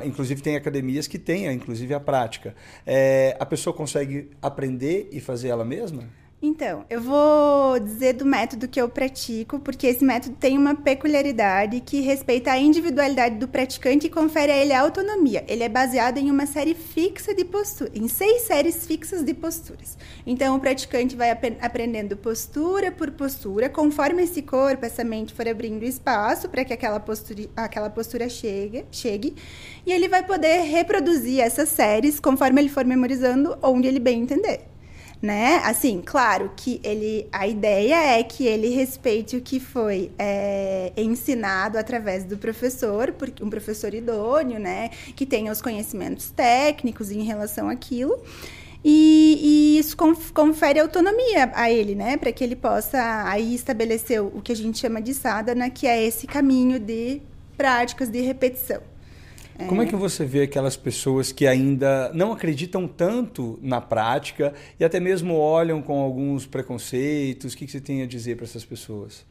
Inclusive 0.05 0.41
tem 0.41 0.55
academias 0.55 1.07
que 1.07 1.19
têm, 1.19 1.45
inclusive 1.53 1.93
a 1.93 1.99
prática. 1.99 2.55
É, 2.85 3.35
a 3.39 3.45
pessoa 3.45 3.73
consegue 3.73 4.29
aprender 4.41 5.09
e 5.11 5.19
fazer 5.19 5.49
ela 5.49 5.63
mesma? 5.65 6.03
Então, 6.39 6.85
eu 6.87 7.01
vou 7.01 7.79
dizer 7.79 8.13
do 8.13 8.23
método 8.23 8.67
que 8.67 8.79
eu 8.79 8.87
pratico, 8.87 9.57
porque 9.59 9.87
esse 9.87 10.05
método 10.05 10.35
tem 10.35 10.55
uma 10.55 10.75
peculiaridade 10.75 11.81
que 11.81 11.99
respeita 12.01 12.51
a 12.51 12.59
individualidade 12.59 13.37
do 13.37 13.47
praticante 13.47 14.05
e 14.05 14.09
confere 14.09 14.51
a 14.51 14.55
ele 14.57 14.71
a 14.71 14.81
autonomia. 14.81 15.43
Ele 15.47 15.63
é 15.63 15.69
baseado 15.69 16.19
em 16.19 16.29
uma 16.29 16.45
série 16.45 16.75
fixa 16.75 17.33
de 17.33 17.43
posturas, 17.43 17.91
em 17.95 18.07
seis 18.07 18.43
séries 18.43 18.85
fixas 18.85 19.23
de 19.23 19.33
posturas. 19.33 19.97
Então, 20.27 20.55
o 20.55 20.59
praticante 20.59 21.15
vai 21.15 21.31
ape- 21.31 21.57
aprendendo 21.59 22.15
postura 22.15 22.91
por 22.91 23.09
postura, 23.09 23.67
conforme 23.67 24.21
esse 24.21 24.43
corpo, 24.43 24.85
essa 24.85 25.03
mente 25.03 25.33
for 25.33 25.47
abrindo 25.47 25.83
espaço 25.83 26.47
para 26.49 26.63
que 26.63 26.71
aquela 26.71 26.99
postura, 26.99 27.45
aquela 27.55 27.89
postura 27.89 28.29
chegue, 28.29 28.85
chegue, 28.91 29.35
e 29.83 29.91
ele 29.91 30.07
vai 30.07 30.23
poder 30.23 30.61
reproduzir 30.61 31.41
essas 31.41 31.69
séries 31.69 32.19
conforme 32.19 32.61
ele 32.61 32.69
for 32.69 32.85
memorizando, 32.85 33.57
onde 33.59 33.87
ele 33.87 33.99
bem 33.99 34.21
entender 34.21 34.66
né? 35.21 35.61
Assim, 35.63 36.01
claro 36.05 36.51
que 36.55 36.79
ele, 36.83 37.27
a 37.31 37.47
ideia 37.47 38.19
é 38.19 38.23
que 38.23 38.45
ele 38.45 38.69
respeite 38.69 39.35
o 39.35 39.41
que 39.41 39.59
foi 39.59 40.11
é, 40.17 40.91
ensinado 40.95 41.77
através 41.77 42.23
do 42.23 42.37
professor, 42.37 43.11
porque 43.13 43.43
um 43.43 43.49
professor 43.49 43.93
idôneo, 43.93 44.59
né? 44.59 44.89
Que 45.15 45.25
tenha 45.25 45.51
os 45.51 45.61
conhecimentos 45.61 46.29
técnicos 46.29 47.11
em 47.11 47.23
relação 47.23 47.69
àquilo. 47.69 48.21
E, 48.85 49.75
e 49.75 49.79
isso 49.79 49.97
conf- 49.97 50.31
confere 50.31 50.79
autonomia 50.79 51.51
a 51.53 51.69
ele, 51.71 51.95
né? 51.95 52.15
Para 52.15 52.31
que 52.31 52.43
ele 52.43 52.55
possa 52.55 53.23
aí 53.25 53.55
estabelecer 53.55 54.21
o 54.21 54.41
que 54.41 54.51
a 54.51 54.55
gente 54.55 54.77
chama 54.77 55.01
de 55.01 55.13
sadhana, 55.13 55.69
que 55.69 55.87
é 55.87 56.03
esse 56.03 56.27
caminho 56.27 56.79
de 56.79 57.21
práticas 57.57 58.07
de 58.07 58.21
repetição. 58.21 58.81
Como 59.65 59.81
é 59.81 59.85
que 59.85 59.95
você 59.95 60.23
vê 60.23 60.43
aquelas 60.43 60.77
pessoas 60.77 61.31
que 61.31 61.47
ainda 61.47 62.11
não 62.13 62.31
acreditam 62.31 62.87
tanto 62.87 63.57
na 63.61 63.81
prática 63.81 64.53
e 64.79 64.85
até 64.85 64.99
mesmo 64.99 65.33
olham 65.33 65.81
com 65.81 65.99
alguns 65.99 66.45
preconceitos? 66.45 67.53
O 67.53 67.57
que 67.57 67.67
você 67.67 67.81
tem 67.81 68.03
a 68.03 68.05
dizer 68.05 68.35
para 68.35 68.45
essas 68.45 68.63
pessoas? 68.63 69.25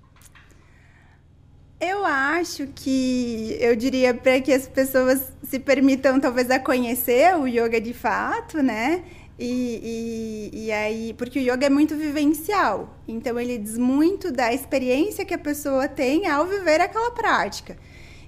Eu 1.80 2.04
acho 2.04 2.66
que 2.74 3.56
eu 3.60 3.76
diria 3.76 4.14
para 4.14 4.40
que 4.40 4.52
as 4.52 4.66
pessoas 4.66 5.32
se 5.42 5.58
permitam 5.58 6.18
talvez 6.18 6.50
a 6.50 6.58
conhecer 6.58 7.36
o 7.36 7.46
yoga 7.46 7.80
de 7.80 7.92
fato, 7.92 8.62
né? 8.62 9.04
E, 9.38 10.50
e, 10.52 10.66
e 10.66 10.72
aí, 10.72 11.14
porque 11.18 11.38
o 11.38 11.42
yoga 11.42 11.66
é 11.66 11.70
muito 11.70 11.94
vivencial, 11.94 12.98
então 13.06 13.38
ele 13.38 13.58
diz 13.58 13.76
muito 13.76 14.32
da 14.32 14.52
experiência 14.54 15.26
que 15.26 15.34
a 15.34 15.38
pessoa 15.38 15.86
tem 15.86 16.26
ao 16.26 16.46
viver 16.46 16.80
aquela 16.80 17.10
prática. 17.10 17.76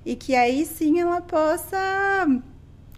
E 0.08 0.16
que 0.16 0.34
aí 0.34 0.64
sim 0.64 0.98
ela 0.98 1.20
possa 1.20 2.26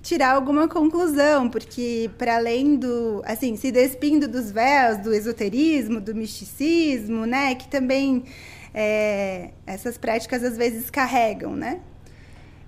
tirar 0.01 0.33
alguma 0.33 0.69
conclusão, 0.69 1.51
porque 1.51 2.09
para 2.17 2.37
além 2.37 2.77
do, 2.77 3.21
assim, 3.27 3.57
se 3.57 3.73
despindo 3.73 4.29
dos 4.29 4.53
véus, 4.53 4.99
do 4.99 5.13
esoterismo, 5.13 6.01
do 6.01 6.15
misticismo, 6.15 7.27
né, 7.27 7.57
que 7.57 7.67
também 7.67 8.23
é, 8.73 9.51
essas 9.67 9.99
práticas 9.99 10.45
às 10.45 10.57
vezes 10.57 10.89
carregam, 10.89 11.57
né? 11.57 11.81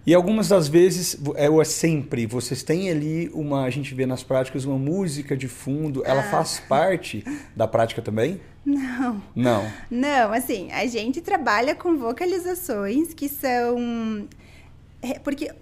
E 0.05 0.13
algumas 0.13 0.49
das 0.49 0.67
vezes, 0.67 1.17
é 1.37 1.49
ou 1.49 1.63
é 1.63 1.65
sempre, 1.65 2.27
vocês 2.27 2.65
têm 2.65 2.91
ali 2.91 3.31
uma, 3.33 3.63
a 3.63 3.71
gente 3.71 3.95
vê 3.95 4.07
nas 4.07 4.25
práticas 4.25 4.65
uma 4.65 4.77
música 4.77 5.37
de 5.37 5.47
fundo, 5.47 6.03
ela 6.05 6.25
faz 6.25 6.59
parte 6.69 7.25
da 7.55 7.69
prática 7.69 8.03
também? 8.03 8.41
Não. 8.65 9.23
Não. 9.35 9.73
Não, 9.91 10.33
assim, 10.33 10.71
a 10.73 10.87
gente 10.87 11.21
trabalha 11.21 11.75
com 11.75 11.97
vocalizações 11.97 13.13
que 13.13 13.29
são. 13.29 14.29
é, 15.01 15.19
Porque 15.19 15.53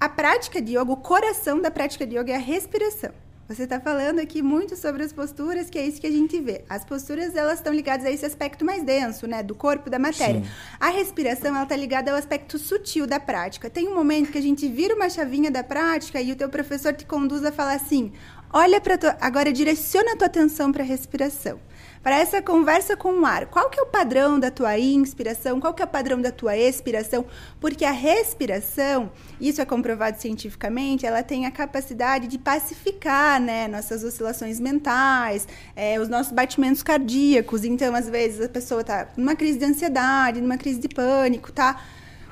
a 0.00 0.08
prática 0.08 0.60
de 0.60 0.72
yoga, 0.72 0.92
o 0.92 0.96
coração 0.96 1.60
da 1.60 1.70
prática 1.70 2.06
de 2.06 2.16
yoga 2.16 2.32
é 2.32 2.36
a 2.36 2.38
respiração. 2.38 3.12
Você 3.50 3.64
está 3.64 3.80
falando 3.80 4.20
aqui 4.20 4.42
muito 4.42 4.76
sobre 4.76 5.02
as 5.02 5.12
posturas, 5.12 5.68
que 5.68 5.76
é 5.76 5.84
isso 5.84 6.00
que 6.00 6.06
a 6.06 6.10
gente 6.10 6.38
vê. 6.40 6.62
As 6.68 6.84
posturas, 6.84 7.34
elas 7.34 7.58
estão 7.58 7.74
ligadas 7.74 8.06
a 8.06 8.10
esse 8.10 8.24
aspecto 8.24 8.64
mais 8.64 8.84
denso, 8.84 9.26
né? 9.26 9.42
Do 9.42 9.56
corpo, 9.56 9.90
da 9.90 9.98
matéria. 9.98 10.40
Sim. 10.40 10.48
A 10.78 10.88
respiração, 10.88 11.50
ela 11.50 11.64
está 11.64 11.74
ligada 11.74 12.12
ao 12.12 12.16
aspecto 12.16 12.58
sutil 12.58 13.08
da 13.08 13.18
prática. 13.18 13.68
Tem 13.68 13.88
um 13.88 13.94
momento 13.94 14.30
que 14.30 14.38
a 14.38 14.42
gente 14.42 14.68
vira 14.68 14.94
uma 14.94 15.10
chavinha 15.10 15.50
da 15.50 15.64
prática 15.64 16.20
e 16.20 16.30
o 16.30 16.36
teu 16.36 16.48
professor 16.48 16.92
te 16.94 17.04
conduz 17.04 17.44
a 17.44 17.50
falar 17.50 17.74
assim, 17.74 18.12
olha 18.52 18.80
para. 18.80 19.18
Agora, 19.20 19.52
direciona 19.52 20.12
a 20.12 20.16
tua 20.16 20.28
atenção 20.28 20.70
para 20.70 20.84
a 20.84 20.86
respiração 20.86 21.58
para 22.02 22.16
essa 22.18 22.40
conversa 22.40 22.96
com 22.96 23.20
o 23.20 23.26
ar. 23.26 23.46
Qual 23.46 23.68
que 23.68 23.78
é 23.78 23.82
o 23.82 23.86
padrão 23.86 24.40
da 24.40 24.50
tua 24.50 24.78
inspiração? 24.78 25.60
Qual 25.60 25.74
que 25.74 25.82
é 25.82 25.84
o 25.84 25.88
padrão 25.88 26.20
da 26.20 26.32
tua 26.32 26.56
expiração? 26.56 27.26
Porque 27.60 27.84
a 27.84 27.90
respiração, 27.90 29.12
isso 29.40 29.60
é 29.60 29.64
comprovado 29.64 30.18
cientificamente, 30.20 31.04
ela 31.04 31.22
tem 31.22 31.44
a 31.44 31.50
capacidade 31.50 32.26
de 32.26 32.38
pacificar, 32.38 33.40
né, 33.40 33.68
nossas 33.68 34.02
oscilações 34.02 34.58
mentais, 34.58 35.46
é, 35.76 36.00
os 36.00 36.08
nossos 36.08 36.32
batimentos 36.32 36.82
cardíacos. 36.82 37.64
Então, 37.64 37.94
às 37.94 38.08
vezes 38.08 38.40
a 38.40 38.48
pessoa 38.48 38.80
está 38.80 39.08
numa 39.16 39.36
crise 39.36 39.58
de 39.58 39.64
ansiedade, 39.66 40.40
numa 40.40 40.56
crise 40.56 40.80
de 40.80 40.88
pânico, 40.88 41.52
tá? 41.52 41.82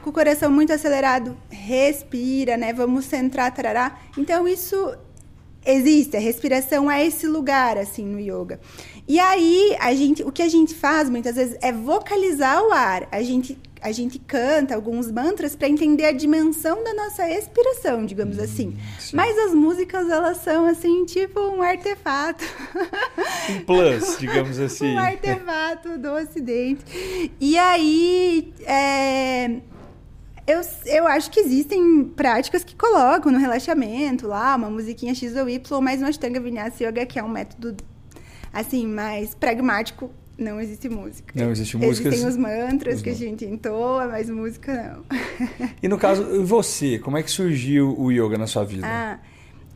Com 0.03 0.11
o 0.11 0.13
coração 0.13 0.51
muito 0.51 0.73
acelerado, 0.73 1.37
respira, 1.51 2.57
né? 2.57 2.73
Vamos 2.73 3.05
centrar, 3.05 3.53
tarará. 3.53 3.99
Então, 4.17 4.49
isso 4.49 4.97
existe, 5.67 6.17
a 6.17 6.21
respiração 6.21 6.91
é 6.91 7.05
esse 7.05 7.27
lugar 7.27 7.77
assim 7.77 8.05
no 8.05 8.19
yoga. 8.19 8.59
E 9.09 9.19
aí, 9.19 9.75
a 9.81 9.95
gente, 9.95 10.23
o 10.23 10.31
que 10.31 10.43
a 10.43 10.49
gente 10.49 10.75
faz 10.75 11.09
muitas 11.09 11.35
vezes 11.35 11.57
é 11.63 11.73
vocalizar 11.73 12.63
o 12.63 12.71
ar. 12.71 13.09
A 13.11 13.23
gente 13.23 13.59
a 13.81 13.93
gente 13.93 14.19
canta 14.19 14.75
alguns 14.75 15.11
mantras 15.11 15.55
para 15.55 15.69
entender 15.69 16.05
a 16.05 16.13
dimensão 16.13 16.83
da 16.83 16.93
nossa 16.95 17.29
expiração, 17.31 18.05
digamos 18.05 18.39
assim. 18.39 18.77
sim. 18.99 19.17
Mas 19.17 19.39
as 19.39 19.55
músicas 19.55 20.11
elas 20.11 20.39
são 20.39 20.67
assim, 20.67 21.05
tipo 21.05 21.41
um 21.41 21.63
artefato. 21.63 22.45
Um 23.49 23.61
plus, 23.61 24.19
digamos 24.19 24.59
assim. 24.59 24.95
um 24.95 24.99
artefato 24.99 25.97
do 25.97 26.13
ocidente. 26.13 26.85
E 27.41 27.57
aí, 27.57 28.53
é, 28.67 29.61
eu, 30.47 30.61
eu 30.87 31.07
acho 31.07 31.31
que 31.31 31.41
existem 31.41 32.05
práticas 32.05 32.65
que 32.65 32.75
colocam 32.75 33.31
no 33.31 33.39
relaxamento 33.39 34.27
lá, 34.27 34.57
uma 34.57 34.71
musiquinha 34.71 35.15
X 35.15 35.37
ou 35.37 35.49
Y, 35.49 35.81
mas 35.81 36.01
no 36.01 36.07
Ashtanga 36.07 36.41
Vinyasa 36.41 36.85
Yoga, 36.85 37.07
que 37.07 37.19
é 37.19 37.23
um 37.23 37.29
método, 37.29 37.77
assim, 38.53 38.87
mais 38.87 39.35
pragmático, 39.35 40.11
não 40.39 40.61
existe 40.61 40.89
música. 40.89 41.33
Não 41.35 41.51
existe 41.51 41.77
músicas. 41.77 42.13
Existem 42.15 42.29
os 42.29 42.37
mantras 42.37 42.97
os 42.97 43.03
que 43.03 43.11
a 43.11 43.15
gente 43.15 43.45
entoa, 43.45 44.07
mas 44.07 44.31
música 44.31 44.73
não. 44.73 45.05
E 45.83 45.89
no 45.89 45.99
caso, 45.99 46.45
você, 46.45 46.99
como 46.99 47.19
é 47.19 47.23
que 47.23 47.31
surgiu 47.31 47.99
o 47.99 48.13
yoga 48.13 48.39
na 48.39 48.47
sua 48.47 48.65
vida? 48.65 48.87
Ah, 48.87 49.19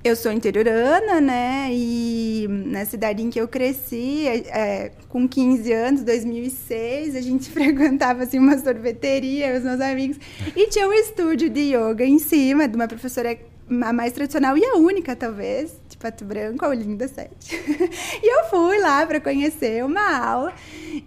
eu 0.05 0.17
sou 0.17 0.33
interiorana, 0.33 1.21
né? 1.21 1.69
E 1.73 2.47
na 2.49 2.85
cidade 2.85 3.23
em 3.23 3.31
que 3.31 3.41
eu 3.41 3.49
cresci, 3.49 4.26
é, 4.26 4.37
é, 4.37 4.93
com 5.09 5.29
15 5.29 5.73
anos, 5.73 6.02
2006, 6.05 7.17
a 7.17 7.21
gente 7.21 7.50
frequentava 7.50 8.23
assim 8.23 8.38
uma 8.38 8.57
sorveteria, 8.57 9.57
os 9.57 9.64
meus 9.64 9.81
amigos, 9.81 10.19
e 10.55 10.69
tinha 10.69 10.88
um 10.88 10.93
estúdio 10.93 11.50
de 11.50 11.75
yoga 11.75 12.05
em 12.05 12.21
cima 12.21 12.69
de 12.69 12.76
uma 12.76 12.87
professora 12.87 13.37
a 13.69 13.93
mais 13.93 14.12
tradicional 14.12 14.57
e 14.59 14.64
a 14.64 14.75
única, 14.76 15.17
talvez, 15.17 15.81
Pato 16.03 16.25
Branco, 16.25 16.65
a 16.65 16.69
Olinda 16.69 17.07
7. 17.07 17.31
e 18.21 18.39
eu 18.41 18.45
fui 18.51 18.81
lá 18.81 19.07
para 19.07 19.21
conhecer 19.21 19.85
uma 19.85 20.19
aula 20.19 20.53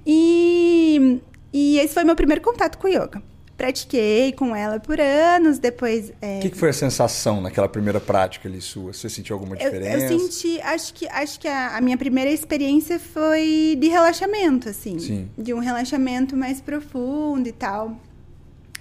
e, 0.05 1.19
e 1.51 1.77
esse 1.79 1.93
foi 1.93 2.05
meu 2.05 2.15
primeiro 2.15 2.41
contato 2.41 2.77
com 2.77 2.87
yoga. 2.87 3.21
Pratiquei 3.57 4.31
com 4.31 4.55
ela 4.55 4.79
por 4.79 4.99
anos, 4.99 5.59
depois 5.59 6.11
é, 6.21 6.39
O 6.39 6.41
que, 6.41 6.49
que 6.49 6.57
foi 6.57 6.69
a 6.69 6.73
sensação 6.73 7.41
naquela 7.41 7.67
primeira 7.67 7.99
prática 7.99 8.47
ali 8.47 8.61
sua? 8.61 8.93
Você 8.93 9.09
sentiu 9.09 9.35
alguma 9.35 9.55
eu, 9.55 9.69
diferença? 9.69 10.13
eu 10.13 10.19
senti, 10.19 10.61
acho 10.61 10.93
que, 10.93 11.07
acho 11.07 11.39
que 11.39 11.47
a, 11.47 11.77
a 11.77 11.81
minha 11.81 11.97
primeira 11.97 12.31
experiência 12.31 12.97
foi 12.97 13.77
de 13.79 13.87
relaxamento, 13.87 14.69
assim. 14.69 14.99
Sim. 14.99 15.29
De 15.37 15.53
um 15.53 15.59
relaxamento 15.59 16.35
mais 16.35 16.59
profundo 16.59 17.47
e 17.47 17.53
tal. 17.53 17.97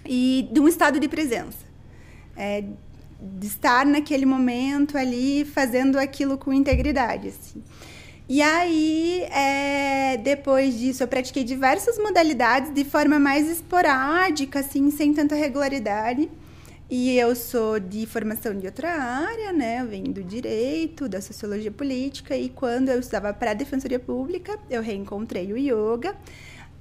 E 0.05 0.49
de 0.51 0.61
um 0.61 0.67
estado 0.69 0.99
de 0.99 1.09
presença. 1.09 1.65
É, 2.37 2.65
de 3.21 3.47
estar 3.47 3.87
naquele 3.87 4.27
momento 4.27 4.99
ali, 4.99 5.45
fazendo 5.45 5.99
aquilo 5.99 6.37
com 6.37 6.53
integridade, 6.53 7.29
assim. 7.29 7.63
E 8.27 8.41
aí, 8.41 9.23
é, 9.31 10.17
depois 10.17 10.79
disso, 10.79 11.03
eu 11.03 11.09
pratiquei 11.09 11.45
diversas 11.45 11.99
modalidades 11.99 12.73
de 12.73 12.85
forma 12.85 13.19
mais 13.19 13.51
esporádica, 13.51 14.61
assim, 14.61 14.91
sem 14.91 15.13
tanta 15.13 15.35
regularidade. 15.35 16.31
E 16.89 17.19
eu 17.19 17.35
sou 17.35 17.81
de 17.81 18.07
formação 18.07 18.55
de 18.55 18.67
outra 18.67 18.91
área, 18.91 19.53
né? 19.53 19.81
Eu 19.81 19.87
venho 19.89 20.13
do 20.13 20.23
direito, 20.23 21.09
da 21.09 21.21
sociologia 21.21 21.71
política. 21.71 22.37
E 22.37 22.49
quando 22.49 22.89
eu 22.89 23.01
estava 23.01 23.33
para 23.33 23.51
a 23.51 23.55
Defensoria 23.55 23.99
Pública, 23.99 24.59
eu 24.71 24.81
reencontrei 24.81 25.53
o 25.53 25.57
yoga. 25.57 26.15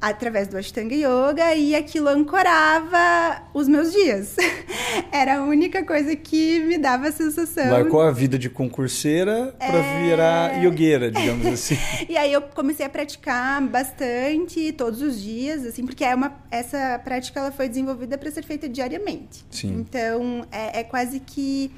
Através 0.03 0.49
do 0.49 0.57
Ashtanga 0.57 0.93
Yoga 0.93 1.55
e 1.55 1.73
aquilo 1.73 2.09
ancorava 2.09 3.41
os 3.53 3.69
meus 3.69 3.93
dias. 3.93 4.35
Era 5.13 5.37
a 5.37 5.43
única 5.43 5.85
coisa 5.85 6.13
que 6.13 6.59
me 6.59 6.77
dava 6.77 7.07
a 7.07 7.11
sensação. 7.11 7.71
Largou 7.71 8.01
a 8.01 8.11
vida 8.11 8.37
de 8.37 8.49
concurseira 8.49 9.55
para 9.57 9.77
é... 9.77 10.03
virar 10.03 10.61
yogueira, 10.61 11.09
digamos 11.09 11.45
assim. 11.53 11.77
e 12.09 12.17
aí 12.17 12.33
eu 12.33 12.41
comecei 12.41 12.85
a 12.85 12.89
praticar 12.89 13.61
bastante, 13.61 14.73
todos 14.73 15.01
os 15.01 15.21
dias, 15.21 15.65
assim, 15.65 15.85
porque 15.85 16.03
é 16.03 16.13
uma, 16.13 16.35
essa 16.51 16.99
prática 17.01 17.39
ela 17.39 17.51
foi 17.53 17.69
desenvolvida 17.69 18.17
para 18.17 18.29
ser 18.29 18.43
feita 18.43 18.67
diariamente. 18.67 19.45
Sim. 19.49 19.73
Então 19.79 20.45
é, 20.51 20.81
é 20.81 20.83
quase 20.83 21.21
que 21.21 21.71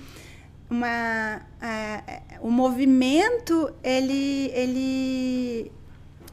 uma 0.67 1.41
é, 1.61 2.21
o 2.41 2.49
movimento 2.49 3.71
ele 3.83 4.49
ele 4.55 5.71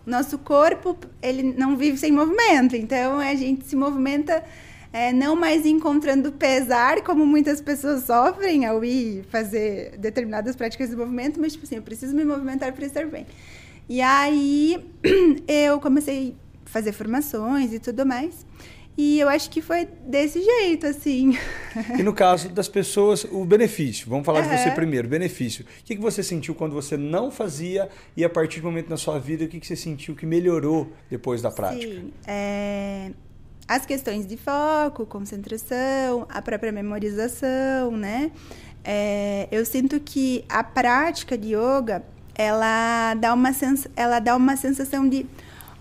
nosso 0.05 0.39
corpo 0.39 0.97
ele 1.21 1.43
não 1.43 1.77
vive 1.77 1.97
sem 1.97 2.13
movimento, 2.13 2.77
então 2.77 3.19
a 3.19 3.35
gente 3.35 3.67
se 3.67 3.77
movimenta 3.77 4.43
é, 4.93 5.13
não 5.13 5.35
mais 5.35 5.65
encontrando 5.65 6.33
pesar, 6.33 7.03
como 7.03 7.25
muitas 7.25 7.61
pessoas 7.61 8.05
sofrem 8.05 8.67
ao 8.67 8.85
ir 8.85 9.25
fazer 9.31 9.97
determinadas 9.97 10.55
práticas 10.55 10.91
de 10.91 10.97
movimento, 10.97 11.41
mas 11.41 11.53
tipo 11.53 11.65
assim, 11.65 11.77
eu 11.77 11.83
preciso 11.83 12.15
me 12.15 12.25
movimentar 12.25 12.73
para 12.73 12.85
estar 12.85 13.07
bem. 13.07 13.27
E 13.89 14.01
aí 14.01 14.85
eu 15.49 15.81
comecei 15.81 16.37
a 16.67 16.69
fazer 16.69 16.93
formações 16.93 17.73
e 17.73 17.79
tudo 17.79 18.05
mais. 18.05 18.47
E 18.97 19.19
eu 19.19 19.29
acho 19.29 19.49
que 19.49 19.63
foi 19.63 19.89
desse 20.07 20.43
jeito, 20.43 20.87
assim. 20.87 21.37
E 21.99 22.03
no 22.03 22.13
caso 22.13 22.51
das 22.51 22.69
pessoas, 22.69 23.25
o 23.25 23.45
benefício. 23.45 24.09
Vamos 24.09 24.27
falar 24.27 24.43
uhum. 24.45 24.51
de 24.51 24.59
você 24.59 24.71
primeiro. 24.71 25.09
Benefício. 25.09 25.65
O 25.65 25.85
que, 25.85 25.97
você 25.97 26.23
sentiu 26.23 26.55
quando 26.55 26.75
você 26.75 26.97
não 26.97 27.31
fazia 27.31 27.89
e 28.17 28.23
a 28.23 28.29
partir 28.29 28.61
do 28.61 28.67
momento 28.67 28.91
na 28.91 28.99
sua 28.99 29.19
vida, 29.19 29.45
o 29.45 29.49
que, 29.49 29.67
você 29.67 29.77
sentiu 29.77 30.15
que 30.15 30.27
melhorou 30.27 30.93
depois 31.11 31.41
da 31.41 31.51
prática? 31.51 31.91
Sim. 31.91 32.13
É... 32.27 33.11
As 33.67 33.87
questões 33.87 34.27
de 34.27 34.37
foco, 34.37 35.07
concentração, 35.07 36.27
a 36.29 36.43
própria 36.43 36.71
memorização, 36.71 37.93
né? 37.93 38.31
É... 38.85 39.49
Eu 39.51 39.65
sinto 39.65 39.99
que 40.01 40.45
a 40.51 40.63
prática 40.63 41.39
de 41.39 41.55
yoga, 41.55 42.05
ela 42.35 43.15
dá 43.15 43.33
uma, 43.33 43.55
sens... 43.55 43.89
ela 43.97 44.19
dá 44.19 44.37
uma 44.37 44.55
sensação 44.55 45.09
de 45.09 45.25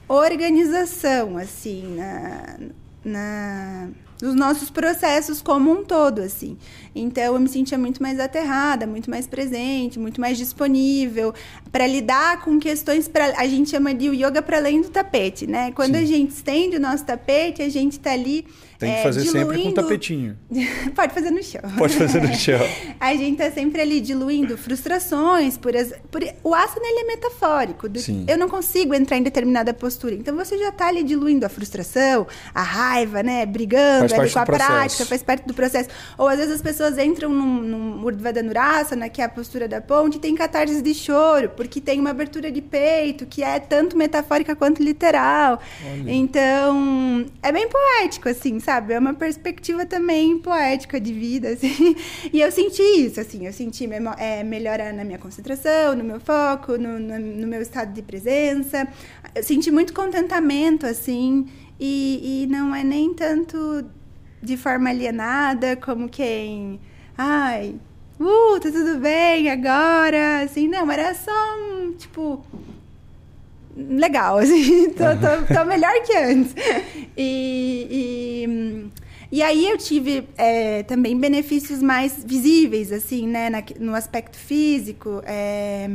organização, 0.08 1.38
assim, 1.38 1.96
na, 1.96 2.58
na 3.04 3.90
nos 4.22 4.36
nossos 4.36 4.70
processos 4.70 5.42
como 5.42 5.72
um 5.72 5.84
todo, 5.84 6.22
assim. 6.22 6.58
Então 6.94 7.24
eu 7.24 7.40
me 7.40 7.48
sentia 7.48 7.78
muito 7.78 8.02
mais 8.02 8.20
aterrada, 8.20 8.86
muito 8.86 9.10
mais 9.10 9.26
presente, 9.28 9.98
muito 9.98 10.20
mais 10.20 10.38
disponível 10.38 11.34
para 11.72 11.88
lidar 11.88 12.42
com 12.42 12.60
questões 12.60 13.08
para 13.08 13.34
a 13.38 13.48
gente 13.48 13.70
chama 13.70 13.94
de 13.94 14.08
yoga 14.08 14.42
para 14.42 14.58
além 14.58 14.82
do 14.82 14.90
tapete, 14.90 15.48
né? 15.48 15.72
Quando 15.72 15.96
Sim. 15.96 16.04
a 16.04 16.06
gente 16.06 16.32
estende 16.32 16.76
o 16.76 16.80
nosso 16.80 17.06
tapete, 17.06 17.62
a 17.62 17.70
gente 17.70 17.94
está 17.94 18.12
ali 18.12 18.46
tem 18.82 18.94
que 18.94 18.98
é, 18.98 19.04
fazer 19.04 19.22
diluindo... 19.22 19.54
sempre 19.54 19.64
com 19.64 19.74
tapetinho. 19.74 20.38
Pode 20.96 21.14
fazer 21.14 21.30
no 21.30 21.44
chão. 21.44 21.62
Pode 21.78 21.96
fazer 21.96 22.20
no 22.20 22.34
chão. 22.34 22.60
a 23.00 23.14
gente 23.14 23.38
tá 23.38 23.52
sempre 23.52 23.80
ali 23.80 24.02
diluindo 24.02 24.58
frustrações, 24.58 25.56
por, 25.56 25.76
as... 25.78 25.94
por... 26.10 26.24
o 26.44 26.56
asana 26.56 26.82
ele 26.84 27.02
é 27.02 27.04
metafórico. 27.04 27.88
Do... 27.88 28.00
Eu 28.28 28.40
não 28.40 28.50
consigo 28.50 28.96
entrar 28.96 29.18
em 29.18 29.24
determinada 29.24 29.72
postura. 29.72 30.16
Então 30.16 30.36
você 30.36 30.58
já 30.58 30.72
tá 30.72 30.88
ali 30.88 31.04
diluindo 31.04 31.46
a 31.46 31.50
frustração, 31.50 32.26
a 32.56 32.64
raiva, 32.64 33.22
né? 33.22 33.46
Brigando 33.46 34.16
ali 34.16 34.32
com 34.32 34.40
a 34.40 34.46
prática, 34.48 35.06
faz 35.06 35.22
parte 35.22 35.46
do 35.46 35.54
processo. 35.54 35.90
Ou 36.18 36.28
às 36.28 36.40
vezes 36.40 36.56
as 36.56 36.62
pessoas 36.64 36.81
entram 36.98 37.30
num, 37.30 37.62
num 37.62 38.04
Urdhvadanurasana, 38.04 39.10
que 39.10 39.22
é 39.22 39.26
a 39.26 39.30
postura 39.30 39.68
da 39.68 39.80
ponte, 39.80 40.18
e 40.18 40.20
tem 40.20 40.36
catarse 40.36 40.82
de 40.82 40.94
choro, 40.94 41.50
porque 41.56 41.80
tem 41.80 42.00
uma 42.00 42.10
abertura 42.10 42.52
de 42.52 42.62
peito, 42.62 43.26
que 43.26 43.44
é 43.44 43.60
tanto 43.60 43.98
metafórica 43.98 44.56
quanto 44.56 44.84
literal. 44.84 45.62
Olha. 45.84 46.12
Então, 46.12 47.26
é 47.42 47.52
bem 47.52 47.68
poético, 47.70 48.28
assim, 48.28 48.60
sabe? 48.60 48.72
sabe? 48.72 48.94
É 48.94 49.00
uma 49.00 49.14
perspectiva 49.14 49.86
também 49.86 50.38
poética 50.40 51.00
de 51.00 51.14
vida, 51.14 51.50
assim. 51.54 51.96
E 52.32 52.42
eu 52.42 52.52
senti 52.52 52.82
isso, 52.82 53.20
assim, 53.20 53.46
eu 53.46 53.54
senti 53.54 53.88
é, 54.18 54.44
melhora 54.44 54.92
na 54.92 55.04
minha 55.04 55.18
concentração, 55.18 55.96
no 55.96 56.04
meu 56.04 56.20
foco, 56.20 56.78
no, 56.78 57.00
no, 57.00 57.20
no, 57.20 57.48
meu 57.48 57.62
estado 57.62 57.94
de 57.94 58.02
presença. 58.02 58.88
Eu 59.36 59.44
senti 59.44 59.70
muito 59.72 59.94
contentamento, 59.94 60.86
assim, 60.86 61.48
e, 61.80 62.44
e 62.44 62.48
não 62.48 62.74
é 62.74 62.84
nem 62.84 63.14
tanto 63.14 63.86
de 64.42 64.58
forma 64.58 64.90
alienada 64.90 65.76
como 65.76 66.10
quem. 66.10 66.80
Ai, 67.18 67.76
uh, 68.20 68.60
tá 68.60 68.72
tudo 68.72 69.00
bem 69.00 69.50
agora, 69.50 70.44
assim, 70.44 70.68
não, 70.68 70.90
era 70.92 71.14
só 71.14 71.32
um, 71.58 71.94
tipo, 71.94 72.44
legal, 73.76 74.38
assim, 74.40 74.90
tô, 74.90 75.06
tô, 75.16 75.54
tô 75.54 75.66
melhor 75.66 75.94
que 76.04 76.18
antes. 76.18 76.56
E, 77.16 77.88
e, 77.92 78.90
e 79.32 79.44
aí 79.44 79.70
eu 79.70 79.78
tive 79.78 80.28
é, 80.38 80.84
também 80.84 81.18
benefícios 81.18 81.82
mais 81.82 82.24
visíveis, 82.24 82.92
assim, 82.92 83.28
né, 83.28 83.50
na, 83.50 83.64
no 83.80 83.94
aspecto 83.96 84.38
físico, 84.38 85.22
é, 85.26 85.90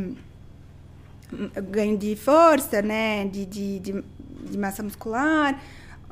ganho 1.70 1.96
de 1.98 2.14
força, 2.14 2.80
né, 2.80 3.24
de, 3.24 3.44
de, 3.44 3.78
de, 3.80 4.04
de 4.50 4.58
massa 4.58 4.82
muscular, 4.82 5.60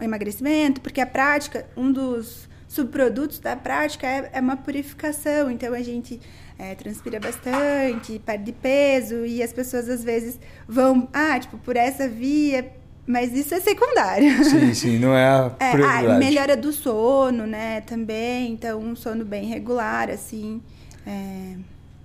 emagrecimento, 0.00 0.80
porque 0.80 1.00
a 1.00 1.07
prática, 1.07 1.66
um 1.76 1.92
dos 1.92 2.48
subprodutos 2.68 3.38
da 3.38 3.54
prática 3.54 4.07
é, 4.07 4.30
é 4.33 4.40
uma 4.40 4.57
purificação, 4.57 5.50
então 5.50 5.72
a 5.72 5.83
gente 5.83 6.20
é, 6.59 6.74
transpira 6.74 7.20
bastante, 7.20 8.20
perde 8.24 8.52
peso 8.52 9.24
e 9.24 9.42
as 9.42 9.52
pessoas 9.52 9.88
às 9.88 10.02
vezes 10.02 10.38
vão, 10.66 11.09
ah, 11.12 11.38
tipo, 11.38 11.57
por 11.59 11.76
essa 11.76 12.09
via, 12.09 12.72
mas 13.07 13.33
isso 13.33 13.54
é 13.54 13.61
secundário. 13.61 14.44
Sim, 14.44 14.74
sim, 14.74 14.98
não 14.98 15.14
é 15.14 15.26
a 15.26 15.52
é, 15.61 15.70
prioridade. 15.72 16.07
É, 16.07 16.18
melhora 16.18 16.57
do 16.57 16.72
sono, 16.72 17.46
né, 17.46 17.80
também, 17.83 18.52
então 18.52 18.80
um 18.80 18.96
sono 18.96 19.24
bem 19.24 19.46
regular, 19.46 20.11
assim, 20.11 20.61
é... 21.07 21.54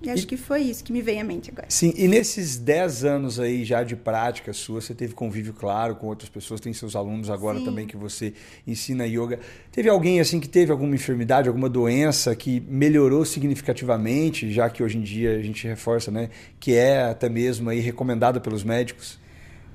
Eu 0.02 0.12
acho 0.12 0.24
e, 0.24 0.26
que 0.26 0.36
foi 0.36 0.62
isso 0.62 0.82
que 0.82 0.92
me 0.92 1.02
veio 1.02 1.20
à 1.20 1.24
mente 1.24 1.50
agora. 1.50 1.66
Sim, 1.68 1.92
e 1.96 2.08
nesses 2.08 2.56
10 2.56 3.04
anos 3.04 3.38
aí 3.38 3.64
já 3.64 3.82
de 3.82 3.94
prática 3.94 4.52
sua, 4.52 4.80
você 4.80 4.94
teve 4.94 5.14
convívio, 5.14 5.52
claro, 5.52 5.96
com 5.96 6.06
outras 6.06 6.30
pessoas, 6.30 6.60
tem 6.60 6.72
seus 6.72 6.96
alunos 6.96 7.28
agora 7.28 7.58
Sim. 7.58 7.64
também 7.64 7.86
que 7.86 7.96
você 7.96 8.32
ensina 8.66 9.06
yoga. 9.06 9.38
Teve 9.70 9.88
alguém 9.88 10.20
assim 10.20 10.40
que 10.40 10.48
teve 10.48 10.72
alguma 10.72 10.94
enfermidade, 10.94 11.48
alguma 11.48 11.68
doença 11.68 12.34
que 12.34 12.60
melhorou 12.68 13.24
significativamente, 13.24 14.50
já 14.50 14.70
que 14.70 14.82
hoje 14.82 14.98
em 14.98 15.02
dia 15.02 15.36
a 15.36 15.42
gente 15.42 15.66
reforça, 15.66 16.10
né, 16.10 16.30
que 16.58 16.74
é 16.74 17.02
até 17.02 17.28
mesmo 17.28 17.68
aí 17.68 17.80
recomendada 17.80 18.40
pelos 18.40 18.64
médicos? 18.64 19.18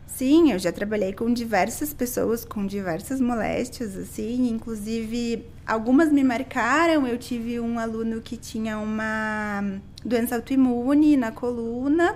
Sim, 0.07 0.51
eu 0.51 0.59
já 0.59 0.71
trabalhei 0.71 1.11
com 1.11 1.33
diversas 1.33 1.93
pessoas 1.93 2.45
com 2.45 2.65
diversas 2.65 3.19
moléstias, 3.19 3.97
assim, 3.97 4.47
inclusive 4.49 5.45
algumas 5.65 6.11
me 6.11 6.23
marcaram. 6.23 7.05
Eu 7.05 7.17
tive 7.17 7.59
um 7.59 7.77
aluno 7.77 8.21
que 8.21 8.37
tinha 8.37 8.77
uma 8.77 9.61
doença 10.03 10.35
autoimune 10.35 11.17
na 11.17 11.31
coluna 11.31 12.15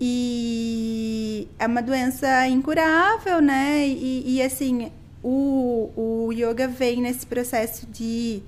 e 0.00 1.46
é 1.58 1.66
uma 1.66 1.82
doença 1.82 2.48
incurável, 2.48 3.42
né? 3.42 3.86
E, 3.86 4.36
e 4.36 4.42
assim, 4.42 4.90
o, 5.22 5.90
o 5.94 6.32
yoga 6.32 6.66
vem 6.66 7.02
nesse 7.02 7.26
processo 7.26 7.86
de, 7.86 8.42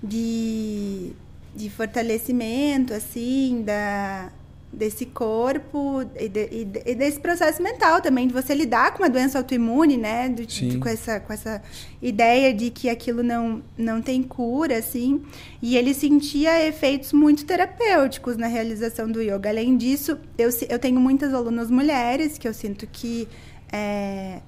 de, 0.00 1.10
de 1.56 1.68
fortalecimento, 1.70 2.94
assim, 2.94 3.62
da, 3.66 4.30
desse 4.72 5.04
corpo 5.04 6.02
e, 6.18 6.28
de, 6.28 6.48
e, 6.86 6.94
desse 6.94 7.18
processo 7.18 7.62
mental 7.62 8.00
também 8.00 8.28
de 8.28 8.32
você 8.32 8.54
lidar 8.54 8.92
com 8.92 9.02
uma 9.02 9.10
doença 9.10 9.38
autoimune, 9.38 9.96
né, 9.96 10.28
de, 10.28 10.46
de, 10.46 10.78
com 10.78 10.88
essa 10.88 11.18
com 11.18 11.32
essa 11.32 11.60
ideia 12.00 12.54
de 12.54 12.70
que 12.70 12.88
aquilo 12.88 13.22
não 13.22 13.62
não 13.76 14.00
tem 14.00 14.22
cura, 14.22 14.78
assim, 14.78 15.22
e 15.60 15.76
ele 15.76 15.92
sentia 15.92 16.66
efeitos 16.66 17.12
muito 17.12 17.44
terapêuticos 17.44 18.36
na 18.36 18.46
realização 18.46 19.10
do 19.10 19.20
yoga. 19.20 19.50
Além 19.50 19.76
disso, 19.76 20.16
eu 20.38 20.50
eu 20.68 20.78
tenho 20.78 21.00
muitas 21.00 21.34
alunas 21.34 21.70
mulheres 21.70 22.38
que 22.38 22.46
eu 22.46 22.54
sinto 22.54 22.86
que 22.86 23.26
é, 23.72 24.40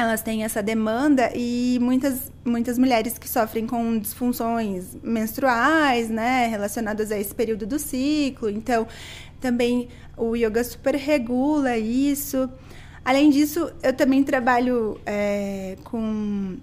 elas 0.00 0.22
têm 0.22 0.44
essa 0.44 0.62
demanda 0.62 1.30
e 1.34 1.78
muitas, 1.80 2.32
muitas 2.44 2.78
mulheres 2.78 3.18
que 3.18 3.28
sofrem 3.28 3.66
com 3.66 3.98
disfunções 3.98 4.96
menstruais, 5.02 6.08
né, 6.08 6.46
relacionadas 6.46 7.10
a 7.10 7.18
esse 7.18 7.34
período 7.34 7.66
do 7.66 7.78
ciclo. 7.78 8.48
Então, 8.48 8.86
também 9.40 9.88
o 10.16 10.34
yoga 10.36 10.62
super 10.64 10.94
regula 10.94 11.76
isso. 11.76 12.48
Além 13.04 13.30
disso, 13.30 13.72
eu 13.82 13.92
também 13.92 14.22
trabalho 14.22 15.00
é, 15.06 15.76
com 15.84 16.56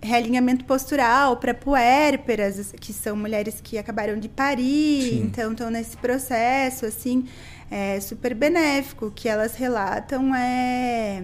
realinhamento 0.00 0.64
postural 0.64 1.36
para 1.36 1.54
puérperas, 1.54 2.74
que 2.80 2.92
são 2.92 3.16
mulheres 3.16 3.60
que 3.62 3.78
acabaram 3.78 4.18
de 4.18 4.28
parir, 4.28 5.02
Sim. 5.02 5.22
então 5.22 5.52
estão 5.52 5.70
nesse 5.70 5.96
processo, 5.96 6.86
assim, 6.86 7.26
é 7.70 8.00
super 8.00 8.34
benéfico. 8.34 9.12
que 9.14 9.28
elas 9.28 9.54
relatam 9.54 10.34
é 10.34 11.22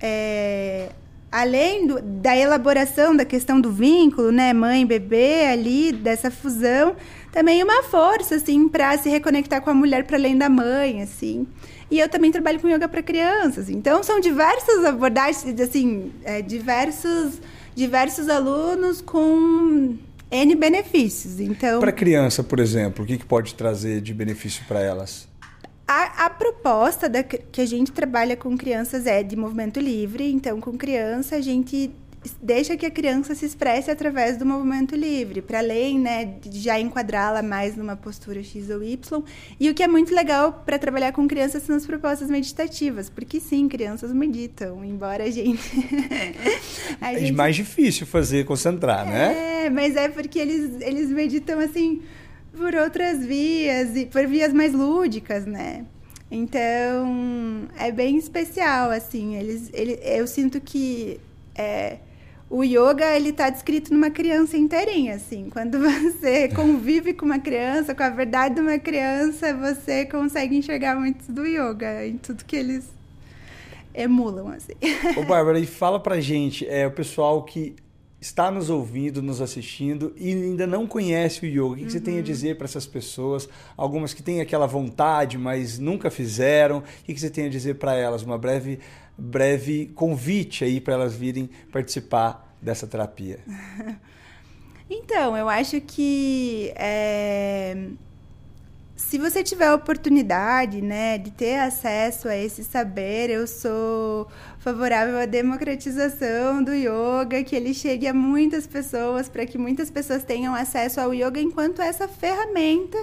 é, 0.00 0.90
além 1.30 1.86
do, 1.86 2.00
da 2.00 2.36
elaboração 2.36 3.16
da 3.16 3.24
questão 3.24 3.60
do 3.60 3.70
vínculo, 3.72 4.30
né, 4.30 4.52
mãe 4.52 4.86
bebê 4.86 5.46
ali 5.46 5.92
dessa 5.92 6.30
fusão, 6.30 6.96
também 7.32 7.62
uma 7.62 7.82
força 7.82 8.36
assim 8.36 8.68
para 8.68 8.96
se 8.98 9.08
reconectar 9.08 9.60
com 9.62 9.70
a 9.70 9.74
mulher 9.74 10.04
para 10.04 10.16
além 10.16 10.36
da 10.36 10.48
mãe, 10.48 11.02
assim. 11.02 11.46
E 11.90 12.00
eu 12.00 12.08
também 12.08 12.32
trabalho 12.32 12.58
com 12.58 12.68
yoga 12.68 12.88
para 12.88 13.02
crianças. 13.02 13.68
Então 13.68 14.02
são 14.02 14.18
diversas 14.18 14.84
abordagens, 14.84 15.60
assim, 15.60 16.12
é, 16.24 16.42
diversos 16.42 17.40
diversos 17.74 18.30
alunos 18.30 19.02
com 19.02 19.96
N 20.30 20.54
benefícios. 20.56 21.38
Então, 21.38 21.78
para 21.78 21.92
criança, 21.92 22.42
por 22.42 22.58
exemplo, 22.58 23.04
o 23.04 23.06
que, 23.06 23.18
que 23.18 23.26
pode 23.26 23.54
trazer 23.54 24.00
de 24.00 24.14
benefício 24.14 24.64
para 24.66 24.80
elas? 24.80 25.28
A, 25.86 26.26
a, 26.26 26.30
proposta 26.30 27.08
da, 27.08 27.22
que 27.22 27.60
a 27.60 27.66
gente 27.66 27.92
trabalha 27.92 28.36
com 28.36 28.56
crianças 28.56 29.06
é 29.06 29.22
de 29.22 29.36
movimento 29.36 29.78
livre. 29.78 30.30
Então, 30.32 30.60
com 30.60 30.76
criança, 30.76 31.36
a 31.36 31.40
gente 31.40 31.92
deixa 32.40 32.76
que 32.76 32.86
a 32.86 32.90
criança 32.90 33.34
se 33.34 33.44
expresse 33.44 33.90
através 33.90 34.36
do 34.36 34.44
movimento 34.44 34.94
livre, 34.96 35.40
para 35.40 35.58
além 35.58 35.98
né, 35.98 36.24
de 36.24 36.58
já 36.58 36.78
enquadrá-la 36.78 37.42
mais 37.42 37.76
numa 37.76 37.96
postura 37.96 38.42
X 38.42 38.70
ou 38.70 38.82
Y. 38.82 39.22
E 39.60 39.70
o 39.70 39.74
que 39.74 39.82
é 39.82 39.88
muito 39.88 40.14
legal 40.14 40.64
para 40.64 40.78
trabalhar 40.78 41.12
com 41.12 41.26
crianças 41.28 41.62
são 41.62 41.76
as 41.76 41.86
propostas 41.86 42.28
meditativas, 42.28 43.08
porque 43.08 43.40
sim, 43.40 43.68
crianças 43.68 44.12
meditam, 44.12 44.84
embora 44.84 45.24
a 45.24 45.30
gente. 45.30 45.70
a 47.00 47.12
é 47.12 47.18
gente... 47.18 47.32
mais 47.32 47.54
difícil 47.56 48.06
fazer 48.06 48.44
concentrar, 48.44 49.06
né? 49.06 49.66
É, 49.66 49.70
mas 49.70 49.96
é 49.96 50.08
porque 50.08 50.38
eles, 50.38 50.80
eles 50.80 51.10
meditam 51.10 51.58
assim 51.60 52.02
por 52.56 52.74
outras 52.74 53.24
vias 53.24 53.94
e 53.94 54.06
por 54.06 54.26
vias 54.26 54.52
mais 54.52 54.72
lúdicas, 54.72 55.46
né? 55.46 55.84
Então, 56.30 57.68
é 57.78 57.92
bem 57.92 58.16
especial, 58.16 58.90
assim. 58.90 59.36
Eles, 59.36 59.70
ele, 59.72 59.98
eu 60.02 60.26
sinto 60.26 60.60
que 60.60 61.20
é, 61.54 61.98
o 62.50 62.62
yoga 62.64 63.14
ele 63.14 63.30
está 63.30 63.50
descrito 63.50 63.92
numa 63.92 64.10
criança 64.10 64.56
inteirinha, 64.56 65.14
assim. 65.14 65.48
Quando 65.50 65.78
você 65.80 66.48
convive 66.48 67.12
com 67.12 67.26
uma 67.26 67.38
criança, 67.38 67.94
com 67.94 68.02
a 68.02 68.10
verdade 68.10 68.56
de 68.56 68.60
uma 68.60 68.78
criança, 68.78 69.54
você 69.54 70.04
consegue 70.04 70.56
enxergar 70.56 70.96
muito 70.96 71.30
do 71.30 71.46
yoga 71.46 72.06
em 72.06 72.16
tudo 72.16 72.44
que 72.44 72.56
eles 72.56 72.88
emulam, 73.94 74.48
assim. 74.48 74.74
Ô, 75.16 75.24
Bárbara, 75.24 75.58
e 75.58 75.66
fala 75.66 76.00
pra 76.00 76.20
gente, 76.20 76.66
é, 76.66 76.86
o 76.86 76.90
pessoal 76.90 77.44
que 77.44 77.76
está 78.20 78.50
nos 78.50 78.70
ouvindo, 78.70 79.22
nos 79.22 79.40
assistindo 79.40 80.12
e 80.16 80.32
ainda 80.32 80.66
não 80.66 80.86
conhece 80.86 81.44
o 81.44 81.46
yoga, 81.46 81.64
o 81.64 81.76
que, 81.76 81.82
uhum. 81.84 81.90
você 81.90 82.00
tem 82.00 82.14
a 82.14 82.16
uhum. 82.18 82.22
dizer 82.22 82.56
para 82.56 82.64
essas 82.64 82.86
pessoas? 82.86 83.48
Algumas 83.76 84.14
que 84.14 84.22
têm 84.22 84.40
aquela 84.40 84.66
vontade, 84.66 85.36
mas 85.36 85.78
nunca 85.78 86.10
fizeram, 86.10 86.78
o 86.78 86.82
que 87.04 87.18
você 87.18 87.30
tem 87.30 87.46
a 87.46 87.50
dizer 87.50 87.74
para 87.74 87.94
elas? 87.94 88.22
Uma 88.22 88.38
breve 88.38 88.78
breve 89.18 89.86
convite 89.94 90.62
aí 90.62 90.78
para 90.80 90.94
elas 90.94 91.14
virem 91.14 91.48
participar 91.72 92.56
dessa 92.60 92.86
terapia. 92.86 93.40
Então, 94.88 95.36
eu 95.36 95.48
acho 95.48 95.80
que 95.80 96.72
é, 96.76 97.88
se 98.96 99.18
você 99.18 99.42
tiver 99.44 99.66
a 99.66 99.74
oportunidade, 99.74 100.80
né, 100.80 101.18
de 101.18 101.30
ter 101.30 101.58
acesso 101.58 102.28
a 102.28 102.36
esse 102.36 102.64
saber, 102.64 103.28
eu 103.28 103.46
sou 103.46 104.26
favorável 104.58 105.18
à 105.18 105.26
democratização 105.26 106.62
do 106.62 106.72
yoga, 106.72 107.44
que 107.44 107.54
ele 107.54 107.74
chegue 107.74 108.08
a 108.08 108.14
muitas 108.14 108.66
pessoas, 108.66 109.28
para 109.28 109.44
que 109.44 109.58
muitas 109.58 109.90
pessoas 109.90 110.24
tenham 110.24 110.54
acesso 110.54 110.98
ao 110.98 111.12
yoga 111.12 111.38
enquanto 111.40 111.82
essa 111.82 112.08
ferramenta 112.08 112.96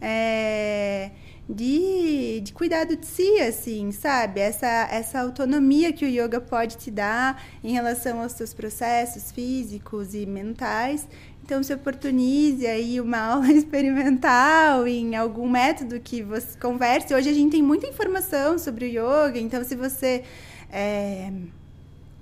é, 0.00 1.10
de, 1.48 2.40
de 2.42 2.52
cuidado 2.52 2.96
de 2.96 3.06
si, 3.06 3.40
assim, 3.40 3.92
sabe? 3.92 4.40
Essa, 4.40 4.88
essa 4.90 5.20
autonomia 5.20 5.92
que 5.92 6.04
o 6.04 6.08
yoga 6.08 6.40
pode 6.40 6.76
te 6.76 6.90
dar 6.90 7.40
em 7.62 7.72
relação 7.72 8.20
aos 8.20 8.32
seus 8.32 8.52
processos 8.52 9.30
físicos 9.30 10.12
e 10.12 10.26
mentais. 10.26 11.06
Então, 11.46 11.62
se 11.62 11.72
oportunize 11.72 12.66
aí 12.66 13.00
uma 13.00 13.18
aula 13.38 13.52
experimental 13.52 14.84
em 14.84 15.14
algum 15.14 15.48
método 15.48 16.00
que 16.00 16.20
você 16.20 16.58
converse. 16.58 17.14
Hoje 17.14 17.30
a 17.30 17.32
gente 17.32 17.52
tem 17.52 17.62
muita 17.62 17.86
informação 17.86 18.58
sobre 18.58 18.84
o 18.84 18.88
yoga, 18.88 19.38
então 19.38 19.62
se 19.62 19.76
você 19.76 20.24
é, 20.68 21.32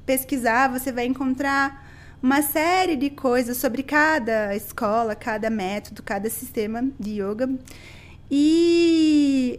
pesquisar, 0.04 0.68
você 0.68 0.92
vai 0.92 1.06
encontrar 1.06 1.90
uma 2.22 2.42
série 2.42 2.96
de 2.96 3.08
coisas 3.08 3.56
sobre 3.56 3.82
cada 3.82 4.54
escola, 4.54 5.14
cada 5.16 5.48
método, 5.48 6.02
cada 6.02 6.28
sistema 6.28 6.86
de 7.00 7.22
yoga. 7.22 7.48
E 8.30 9.58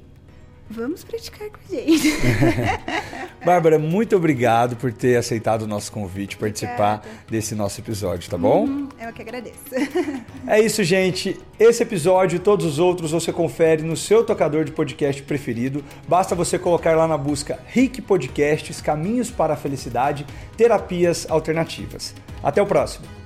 vamos 0.69 1.04
praticar 1.04 1.49
com 1.49 1.58
a 1.69 1.75
gente. 1.75 2.10
Bárbara, 3.45 3.78
muito 3.78 4.15
obrigado 4.15 4.75
por 4.75 4.91
ter 4.91 5.17
aceitado 5.17 5.63
o 5.63 5.67
nosso 5.67 5.91
convite, 5.91 6.38
participar 6.38 6.97
Obrigada. 6.97 7.23
desse 7.30 7.54
nosso 7.54 7.80
episódio, 7.80 8.30
tá 8.30 8.38
bom? 8.38 8.65
Uhum, 8.65 8.89
eu 8.99 9.13
que 9.13 9.21
agradeço. 9.21 9.56
É 10.47 10.60
isso, 10.60 10.84
gente. 10.84 11.39
Esse 11.60 11.82
episódio 11.82 12.36
e 12.38 12.39
todos 12.39 12.65
os 12.65 12.80
outros 12.80 13.12
você 13.12 13.34
confere 13.34 13.82
no 13.82 13.97
seu 13.97 14.23
tocador 14.23 14.63
de 14.63 14.71
podcast 14.71 15.23
preferido. 15.23 15.84
Basta 16.08 16.36
você 16.36 16.60
colocar 16.60 16.95
lá 16.95 17.08
na 17.08 17.17
busca 17.17 17.60
RIC 17.67 18.01
Podcasts 18.01 18.80
Caminhos 18.80 19.32
para 19.32 19.54
a 19.54 19.58
Felicidade 19.58 20.25
Terapias 20.56 21.25
Alternativas. 21.30 22.13
Até 22.43 22.62
o 22.62 22.67
próximo. 22.67 23.24